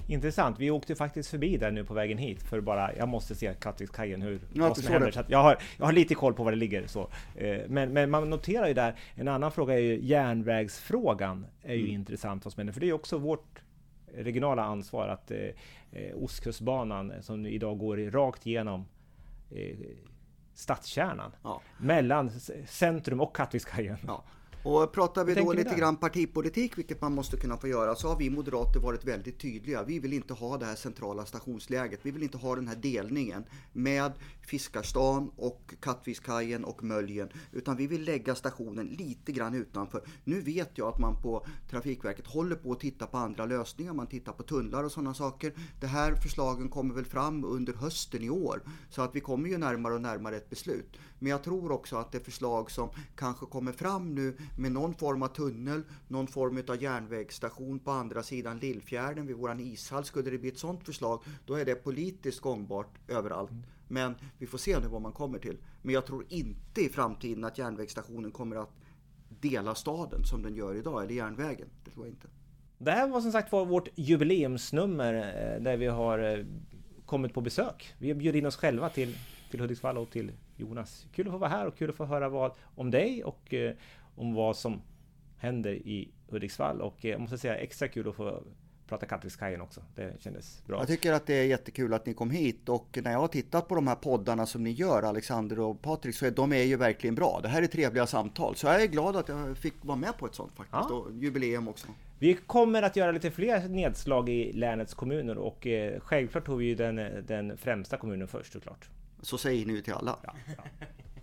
Intressant. 0.09 0.59
Vi 0.59 0.71
åkte 0.71 0.95
faktiskt 0.95 1.31
förbi 1.31 1.57
där 1.57 1.71
nu 1.71 1.85
på 1.85 1.95
vägen 1.95 2.19
hit 2.19 2.43
för 2.43 2.61
bara, 2.61 2.97
jag 2.97 3.09
måste 3.09 3.35
se 3.35 3.55
Kattvikskajen 3.55 4.23
hur, 4.23 4.41
Ja, 4.53 4.69
vad 4.69 4.77
som 4.79 4.93
händer. 4.93 5.11
Så 5.11 5.21
jag, 5.29 5.39
har, 5.43 5.59
jag 5.79 5.87
har 5.87 5.93
lite 5.93 6.15
koll 6.15 6.35
på 6.35 6.45
var 6.45 6.51
det 6.51 6.57
ligger. 6.57 6.87
Så. 6.87 7.11
Eh, 7.35 7.59
Men, 7.69 7.93
men 7.93 8.11
man 8.11 8.31
noterar 8.31 8.69
ju 8.69 8.75
där, 8.75 8.95
en 9.15 9.29
annan 9.29 9.53
fråga 9.53 9.75
är 9.75 9.79
ju 9.79 10.01
järnvägsfrågan 10.03 11.47
är 11.63 11.75
ju 11.75 11.81
Mm. 11.81 11.95
intressant 11.95 12.45
vad 12.45 12.53
som 12.53 12.61
händer. 12.61 12.73
För 12.73 12.81
det 12.81 12.85
är 12.87 12.89
ju 12.89 12.93
också 12.93 13.19
vårt 13.19 13.59
regionala 14.15 14.63
ansvar 14.63 15.09
att 15.09 15.31
eh, 15.31 15.39
eh, 15.93 16.15
Ostkustbanan 16.17 17.13
som 17.21 17.47
idag 17.47 17.79
går 17.79 17.97
rakt 17.97 18.47
igenom 18.47 18.87
eh, 19.51 19.77
stadskärnan. 20.55 21.33
Ja. 21.43 21.61
Mellan 21.79 22.31
centrum 22.67 23.21
och 23.21 23.37
Kattvikskajen. 23.37 23.97
Ja. 24.07 24.25
Och 24.67 24.93
pratar 24.93 25.25
vi 25.25 25.35
då 25.35 25.53
lite 25.53 25.71
där? 25.71 25.77
grann 25.77 25.97
partipolitik, 25.97 26.79
vilket 26.79 27.01
man 27.01 27.15
måste 27.15 27.37
kunna 27.37 27.57
få 27.57 27.69
göra, 27.69 27.95
så 27.95 28.09
har 28.09 28.17
vi 28.17 28.31
moderater 28.31 28.81
varit 28.81 29.05
väldigt 29.05 29.39
tydliga. 29.39 29.83
Vi 29.83 29.99
vill 29.99 30.13
inte 30.13 30.35
ha 30.35 30.59
det 30.59 30.67
här 30.67 30.75
centrala 30.75 31.27
stationsläget. 31.27 32.01
Vi 32.03 32.11
vill 32.11 32.23
inte 32.23 32.39
ha 32.39 32.57
den 32.57 32.69
här 32.69 32.77
delningen 32.77 33.45
med 33.73 34.13
Fiskarstan 34.41 35.31
och 35.37 35.75
Kattvikskajen 35.81 36.65
och 36.65 36.83
Möljen, 36.83 37.29
utan 37.53 37.77
vi 37.77 37.87
vill 37.87 38.05
lägga 38.05 38.35
stationen 38.35 38.87
lite 38.87 39.33
grann 39.33 39.55
utanför. 39.55 40.03
Nu 40.25 40.41
vet 40.41 40.79
jag 40.79 40.89
att 40.89 41.01
man 41.01 41.23
på 41.23 41.47
Trafikverket 41.71 42.27
håller 42.27 42.57
på 42.57 42.73
att 42.73 42.81
titta 42.81 43.07
på 43.07 43.19
andra 43.19 43.47
lösningar. 43.47 43.93
Man 43.93 44.07
tittar 44.07 44.33
på 44.33 44.43
tunnlar 44.43 44.85
och 44.85 44.93
sådana 44.93 45.15
saker. 45.15 45.53
Det 45.81 45.87
här 45.87 46.15
förslagen 46.15 46.69
kommer 46.69 46.95
väl 46.95 47.05
fram 47.05 47.45
under 47.45 47.73
hösten 47.73 48.23
i 48.23 48.31
år, 48.31 48.63
så 48.91 49.03
att 49.03 49.15
vi 49.15 49.21
kommer 49.21 49.49
ju 49.49 49.59
närmare 49.59 49.95
och 49.95 50.01
närmare 50.01 50.37
ett 50.37 50.51
beslut. 50.51 50.97
Men 51.19 51.31
jag 51.31 51.43
tror 51.43 51.73
också 51.73 51.97
att 51.97 52.13
det 52.13 52.21
förslag 52.21 52.71
som 52.71 52.89
kanske 53.15 53.47
kommer 53.47 53.73
fram 53.73 54.15
nu 54.15 54.37
med 54.59 54.73
någon 54.73 54.95
form 54.95 55.23
av 55.23 55.29
tunnel, 55.29 55.83
någon 56.09 56.27
form 56.27 56.63
av 56.69 56.83
järnvägsstation 56.83 57.79
på 57.79 57.91
andra 57.91 58.23
sidan 58.23 58.59
Lillfjärden 58.59 59.27
vid 59.27 59.37
våran 59.37 59.61
ishall. 59.61 60.05
Skulle 60.05 60.31
det 60.31 60.39
bli 60.39 60.49
ett 60.49 60.59
sådant 60.59 60.85
förslag, 60.85 61.23
då 61.47 61.55
är 61.55 61.65
det 61.65 61.75
politiskt 61.75 62.41
gångbart 62.41 62.99
överallt. 63.09 63.51
Men 63.89 64.15
vi 64.39 64.47
får 64.47 64.59
se 64.59 64.79
nu 64.79 64.87
vad 64.89 65.03
man 65.03 65.13
kommer 65.13 65.39
till. 65.39 65.59
Men 65.83 65.95
jag 65.95 66.07
tror 66.07 66.25
inte 66.29 66.81
i 66.81 66.89
framtiden 66.89 67.45
att 67.45 67.59
järnvägsstationen 67.59 68.31
kommer 68.31 68.57
att 68.57 68.73
dela 69.29 69.75
staden 69.75 70.25
som 70.25 70.43
den 70.43 70.55
gör 70.55 70.75
idag, 70.75 71.05
eller 71.05 71.15
järnvägen. 71.15 71.69
Det 71.85 71.91
tror 71.91 72.07
jag 72.07 72.13
inte. 72.13 72.29
Det 72.79 72.91
här 72.91 73.09
var 73.09 73.21
som 73.21 73.33
sagt 73.33 73.53
var 73.53 73.67
vårt 73.67 73.89
jubileumsnummer 73.95 75.15
eh, 75.15 75.63
där 75.63 75.77
vi 75.77 75.87
har 75.87 76.19
eh, 76.19 76.45
kommit 77.07 77.35
på 77.35 77.41
besök. 77.41 77.95
Vi 77.99 78.09
har 78.09 78.15
bjudit 78.15 78.39
in 78.39 78.47
oss 78.47 78.57
själva 78.57 78.89
till, 78.89 79.17
till 79.51 79.61
Hudiksvall 79.61 79.99
och 79.99 80.11
till 80.11 80.33
Jonas. 80.57 81.07
Kul 81.13 81.27
att 81.27 81.33
få 81.33 81.39
vara 81.39 81.51
här 81.51 81.67
och 81.67 81.77
kul 81.77 81.91
att 81.91 81.97
få 81.97 82.05
höra 82.05 82.29
vad, 82.29 82.53
om 82.75 82.91
dig 82.91 83.25
och 83.25 83.55
eh, 83.55 83.75
om 84.15 84.35
vad 84.35 84.57
som 84.57 84.83
händer 85.39 85.73
i 85.73 86.09
Hudiksvall. 86.31 86.81
Och 86.81 87.05
eh, 87.05 87.11
jag 87.11 87.21
måste 87.21 87.39
säga 87.39 87.57
extra 87.57 87.89
kul 87.89 88.09
att 88.09 88.15
få 88.17 88.43
prata 88.89 89.07
Kattvikskajen 89.07 89.61
också. 89.61 89.81
Det 89.95 90.15
kändes 90.21 90.63
bra. 90.67 90.79
Jag 90.79 90.89
tycker 90.89 91.13
att 91.13 91.27
det 91.27 91.35
är 91.35 91.45
jättekul 91.45 91.95
att 91.95 92.07
ni 92.07 92.15
kom 92.15 92.31
hit 92.31 92.69
och 92.69 92.99
när 93.05 93.13
jag 93.13 93.19
har 93.19 93.29
tittat 93.29 93.69
på 93.69 93.75
de 93.75 93.87
här 93.87 93.95
poddarna 93.95 94.47
som 94.47 94.65
ni 94.65 94.71
gör, 94.71 95.03
Alexander 95.03 95.61
och 95.61 95.83
Patrik, 95.83 96.15
så 96.15 96.27
är 96.27 96.31
de 96.31 96.53
är 96.53 96.63
ju 96.63 96.77
verkligen 96.77 97.15
bra. 97.15 97.41
Det 97.43 97.49
här 97.49 97.63
är 97.63 97.67
trevliga 97.67 98.07
samtal, 98.07 98.57
så 98.57 98.67
jag 98.67 98.83
är 98.83 98.87
glad 98.87 99.17
att 99.17 99.29
jag 99.29 99.57
fick 99.59 99.75
vara 99.85 99.97
med 99.97 100.19
på 100.19 100.27
ett 100.27 100.35
sånt 100.35 100.53
faktiskt, 100.57 100.91
Ja. 100.91 100.95
och 100.97 101.13
jubileum 101.13 101.69
också. 101.69 101.87
Vi 102.19 102.35
kommer 102.35 102.83
att 102.83 102.97
göra 102.97 103.13
lite 103.13 103.31
fler 103.31 103.69
nedslag 103.69 104.29
i 104.29 104.53
länets 104.53 104.95
kommuner 104.95 105.39
och 105.39 105.67
eh, 105.67 106.01
självklart 106.01 106.47
tog 106.47 106.59
vi 106.59 106.65
ju 106.65 106.75
den, 106.75 107.25
den 107.27 107.57
främsta 107.57 107.97
kommunen 107.97 108.29
först 108.29 108.53
såklart. 108.53 108.89
Så 109.23 109.39
säger 109.39 109.67
ni 109.67 109.73
ju 109.73 109.83
till 109.83 109.93
alla. 109.93 110.19
Ja, 110.23 110.35
ja, 110.57 110.65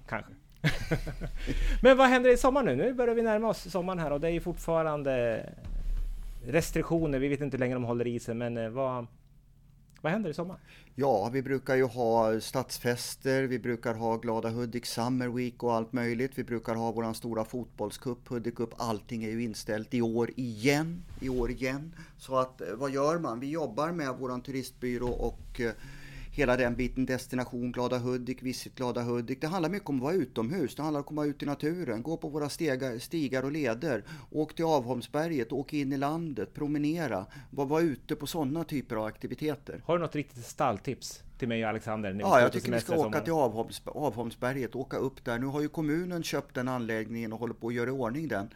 kanske. 0.07 0.31
Men 1.81 1.97
vad 1.97 2.07
händer 2.07 2.29
i 2.29 2.37
sommar 2.37 2.63
nu? 2.63 2.75
Nu 2.75 2.93
börjar 2.93 3.15
vi 3.15 3.21
närma 3.21 3.47
oss 3.47 3.71
sommaren 3.71 3.99
här 3.99 4.11
och 4.11 4.19
det 4.19 4.27
är 4.27 4.31
ju 4.31 4.41
fortfarande 4.41 5.45
restriktioner. 6.45 7.19
Vi 7.19 7.27
vet 7.27 7.41
inte 7.41 7.57
hur 7.57 7.59
länge 7.59 7.73
de 7.73 7.83
håller 7.83 8.07
i 8.07 8.19
sig, 8.19 8.35
men 8.35 8.57
eh, 8.57 8.69
vad, 8.69 9.07
vad 10.01 10.11
händer 10.11 10.29
i 10.29 10.33
sommar? 10.33 10.57
Ja, 10.95 11.29
vi 11.33 11.41
brukar 11.41 11.75
ju 11.75 11.83
ha 11.83 12.39
stadsfester, 12.39 13.43
vi 13.43 13.59
brukar 13.59 13.93
ha 13.93 14.17
Glada 14.17 14.49
Hudik 14.49 14.85
Summer 14.85 15.27
Week 15.27 15.63
och 15.63 15.73
allt 15.73 15.93
möjligt. 15.93 16.31
Vi 16.35 16.43
brukar 16.43 16.75
ha 16.75 16.91
våran 16.91 17.15
stora 17.15 17.45
fotbollscup, 17.45 18.27
Hudik 18.27 18.55
Cup. 18.55 18.73
Allting 18.77 19.23
är 19.23 19.29
ju 19.29 19.43
inställt 19.43 19.93
i 19.93 20.01
år 20.01 20.29
igen, 20.35 21.03
i 21.19 21.29
år 21.29 21.51
igen. 21.51 21.95
Så 22.17 22.37
att 22.37 22.61
eh, 22.61 22.67
vad 22.75 22.91
gör 22.91 23.19
man? 23.19 23.39
Vi 23.39 23.49
jobbar 23.49 23.91
med 23.91 24.15
våran 24.15 24.41
turistbyrå 24.41 25.09
och 25.09 25.61
eh, 25.61 25.71
hela 26.35 26.57
den 26.57 26.75
biten, 26.75 27.05
destination 27.05 27.71
Glada 27.71 27.97
Hudik, 27.97 28.43
Visit 28.43 28.75
Glada 28.75 29.01
Hudik. 29.01 29.41
Det 29.41 29.47
handlar 29.47 29.69
mycket 29.69 29.89
om 29.89 29.95
att 29.95 30.01
vara 30.01 30.13
utomhus, 30.13 30.75
det 30.75 30.81
handlar 30.81 30.99
om 30.99 31.01
att 31.01 31.07
komma 31.07 31.25
ut 31.25 31.43
i 31.43 31.45
naturen, 31.45 32.03
gå 32.03 32.17
på 32.17 32.29
våra 32.29 32.49
stegar, 32.49 32.99
stigar 32.99 33.43
och 33.43 33.51
leder. 33.51 34.03
Åk 34.31 34.55
till 34.55 34.65
Avholmsberget, 34.65 35.51
åk 35.51 35.73
in 35.73 35.93
i 35.93 35.97
landet, 35.97 36.53
promenera, 36.53 37.25
var, 37.49 37.65
var 37.65 37.81
ute 37.81 38.15
på 38.15 38.27
sådana 38.27 38.63
typer 38.63 38.95
av 38.95 39.05
aktiviteter. 39.05 39.81
Har 39.85 39.97
du 39.97 40.01
något 40.01 40.15
riktigt 40.15 40.45
stalltips 40.45 41.23
till 41.37 41.47
mig 41.47 41.63
och 41.63 41.69
Alexander? 41.69 42.17
Ja, 42.19 42.41
jag 42.41 42.51
tycker 42.51 42.71
vi 42.71 42.79
ska 42.79 42.97
åka 42.97 43.21
till 43.21 43.33
Avholms, 43.33 43.81
Avholmsberget, 43.85 44.75
åka 44.75 44.97
upp 44.97 45.25
där. 45.25 45.39
Nu 45.39 45.45
har 45.45 45.61
ju 45.61 45.67
kommunen 45.67 46.23
köpt 46.23 46.55
den 46.55 46.67
anläggningen 46.67 47.33
och 47.33 47.39
håller 47.39 47.53
på 47.53 47.67
att 47.67 47.73
göra 47.73 47.89
i 47.89 47.93
ordning 47.93 48.27
den 48.27 48.49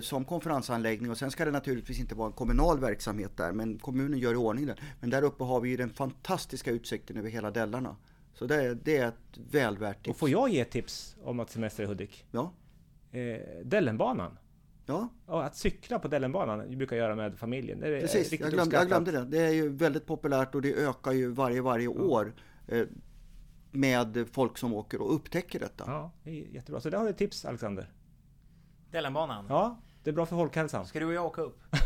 som 0.00 0.24
konferensanläggning. 0.24 1.10
Och 1.10 1.18
sen 1.18 1.30
ska 1.30 1.44
det 1.44 1.50
naturligtvis 1.50 1.98
inte 2.00 2.14
vara 2.14 2.26
en 2.26 2.32
kommunal 2.32 2.80
verksamhet 2.80 3.36
där, 3.36 3.52
men 3.52 3.78
kommunen 3.78 4.18
gör 4.18 4.32
i 4.32 4.36
ordning 4.36 4.66
den. 4.66 4.76
Men 5.00 5.10
där 5.10 5.22
uppe 5.22 5.44
har 5.44 5.60
vi 5.60 5.68
ju 5.68 5.76
den 5.76 5.90
fantastiska 5.90 6.70
utsikten 6.70 7.16
över 7.16 7.30
hela 7.30 7.50
Dällarna. 7.50 7.96
Så 8.34 8.46
det, 8.46 8.74
det 8.74 8.96
är 8.96 9.08
ett 9.08 9.38
väl 9.50 9.78
värt 9.78 9.96
Och 9.98 10.04
tips. 10.04 10.18
får 10.18 10.30
jag 10.30 10.48
ge 10.48 10.64
tips 10.64 11.16
om 11.22 11.40
att 11.40 11.50
semestra 11.50 11.84
i 11.84 11.86
Hudik? 11.86 12.24
Ja, 12.30 12.52
Eh, 13.10 13.40
Dellenbanan. 13.64 14.38
ja 14.86 15.08
Ja, 15.26 15.42
att 15.42 15.56
cykla 15.56 15.98
på 15.98 16.08
Dellenbanan, 16.08 16.64
vi 16.68 16.76
brukar 16.76 16.96
göra 16.96 17.14
med 17.16 17.38
familjen. 17.38 17.80
Det 17.80 17.96
är 17.96 18.00
precis. 18.00 18.40
Jag 18.40 18.50
glömde, 18.50 18.76
jag 18.76 18.86
glömde 18.86 19.10
det. 19.12 19.24
Det 19.24 19.38
är 19.38 19.50
ju 19.52 19.68
väldigt 19.68 20.06
populärt 20.06 20.54
och 20.54 20.62
det 20.62 20.74
ökar 20.74 21.12
ju 21.12 21.28
varje, 21.30 21.60
varje 21.62 21.88
år 21.88 22.34
eh, 22.68 22.86
med 23.70 24.26
folk 24.32 24.58
som 24.58 24.74
åker 24.74 25.00
och 25.02 25.14
upptäcker 25.14 25.60
detta. 25.60 25.84
Ja, 25.86 26.12
det 26.24 26.30
är 26.30 26.34
jättebra. 26.54 26.80
Så 26.80 26.90
där 26.90 26.98
har 26.98 27.06
du 27.06 27.12
tips 27.12 27.44
Alexander. 27.44 27.90
Dellenbanan. 28.90 29.46
Ja, 29.48 29.76
det 30.02 30.10
är 30.10 30.14
bra 30.14 30.26
för 30.26 30.36
folkhälsan. 30.36 30.86
Ska 30.86 30.98
du 31.00 31.06
och 31.06 31.12
jag 31.12 31.26
åka 31.26 31.42
upp? 31.42 31.62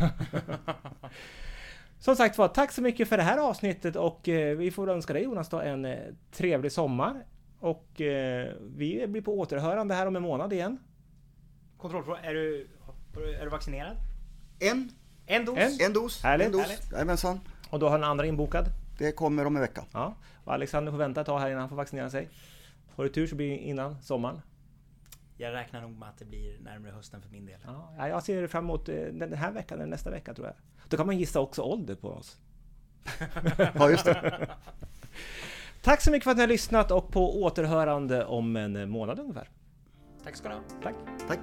Som 1.99 2.15
sagt 2.15 2.37
var, 2.37 2.47
tack 2.47 2.71
så 2.71 2.81
mycket 2.81 3.07
för 3.09 3.17
det 3.17 3.23
här 3.23 3.37
avsnittet 3.37 3.95
och 3.95 4.29
eh, 4.29 4.57
vi 4.57 4.71
får 4.71 4.89
önska 4.89 5.13
dig 5.13 5.23
Jonas 5.23 5.49
då 5.49 5.59
en 5.59 5.85
eh, 5.85 5.97
trevlig 6.31 6.71
sommar. 6.71 7.25
Och 7.59 8.01
eh, 8.01 8.53
vi 8.61 9.07
blir 9.07 9.21
på 9.21 9.39
återhörande 9.39 9.93
här 9.95 10.07
om 10.07 10.15
en 10.15 10.21
månad 10.21 10.53
igen. 10.53 10.77
Kontrollfråga, 11.77 12.19
är 12.19 12.33
du, 12.33 12.67
är 13.39 13.43
du 13.43 13.49
vaccinerad? 13.49 13.97
En, 14.59 14.89
En 15.25 15.45
dos? 15.45 15.57
En? 15.57 15.85
en 15.85 15.93
dos. 15.93 16.23
Härligt. 16.23 16.45
En 16.45 16.51
dos. 16.51 16.61
Härligt. 16.61 16.91
Jajamensan. 16.91 17.39
Och 17.69 17.79
då 17.79 17.89
har 17.89 17.97
den 17.97 18.09
andra 18.09 18.25
inbokad. 18.25 18.65
Det 18.97 19.11
kommer 19.11 19.45
om 19.45 19.55
en 19.55 19.61
vecka. 19.61 19.83
Ja. 19.91 20.15
Och 20.43 20.53
Alexander 20.53 20.91
får 20.91 20.99
vänta 20.99 21.21
ett 21.21 21.27
tag 21.27 21.39
här 21.39 21.47
innan 21.47 21.59
han 21.59 21.69
får 21.69 21.75
vaccinera 21.75 22.09
sig. 22.09 22.29
Har 22.95 23.03
du 23.03 23.09
tur 23.09 23.27
så 23.27 23.35
blir 23.35 23.49
det 23.49 23.57
innan 23.57 24.01
sommaren. 24.01 24.41
Jag 25.41 25.53
räknar 25.53 25.81
nog 25.81 25.91
med 25.91 26.09
att 26.09 26.17
det 26.17 26.25
blir 26.25 26.59
närmare 26.59 26.91
hösten 26.91 27.21
för 27.21 27.29
min 27.29 27.45
del. 27.45 27.59
Ja, 27.65 27.93
ja, 27.97 28.07
jag 28.07 28.23
ser 28.23 28.47
fram 28.47 28.63
emot 28.63 28.89
eh, 28.89 28.95
den 28.95 29.33
här 29.33 29.51
veckan 29.51 29.77
eller 29.79 29.89
nästa 29.89 30.09
vecka 30.09 30.33
tror 30.33 30.47
jag. 30.47 30.55
Då 30.89 30.97
kan 30.97 31.05
man 31.05 31.17
gissa 31.17 31.39
också 31.39 31.61
ålder 31.61 31.95
på 31.95 32.09
oss. 32.09 32.37
Ja, 33.73 33.89
just 33.89 34.05
det. 34.05 34.47
Tack 35.81 36.01
så 36.01 36.11
mycket 36.11 36.23
för 36.23 36.31
att 36.31 36.37
ni 36.37 36.43
har 36.43 36.47
lyssnat 36.47 36.91
och 36.91 37.11
på 37.11 37.43
återhörande 37.43 38.25
om 38.25 38.55
en 38.55 38.89
månad 38.89 39.19
ungefär. 39.19 39.49
Tack 40.23 40.35
ska 40.35 40.49
du 40.49 40.55
ha. 40.55 40.61
Tack! 40.83 40.95
Tack. 41.27 41.39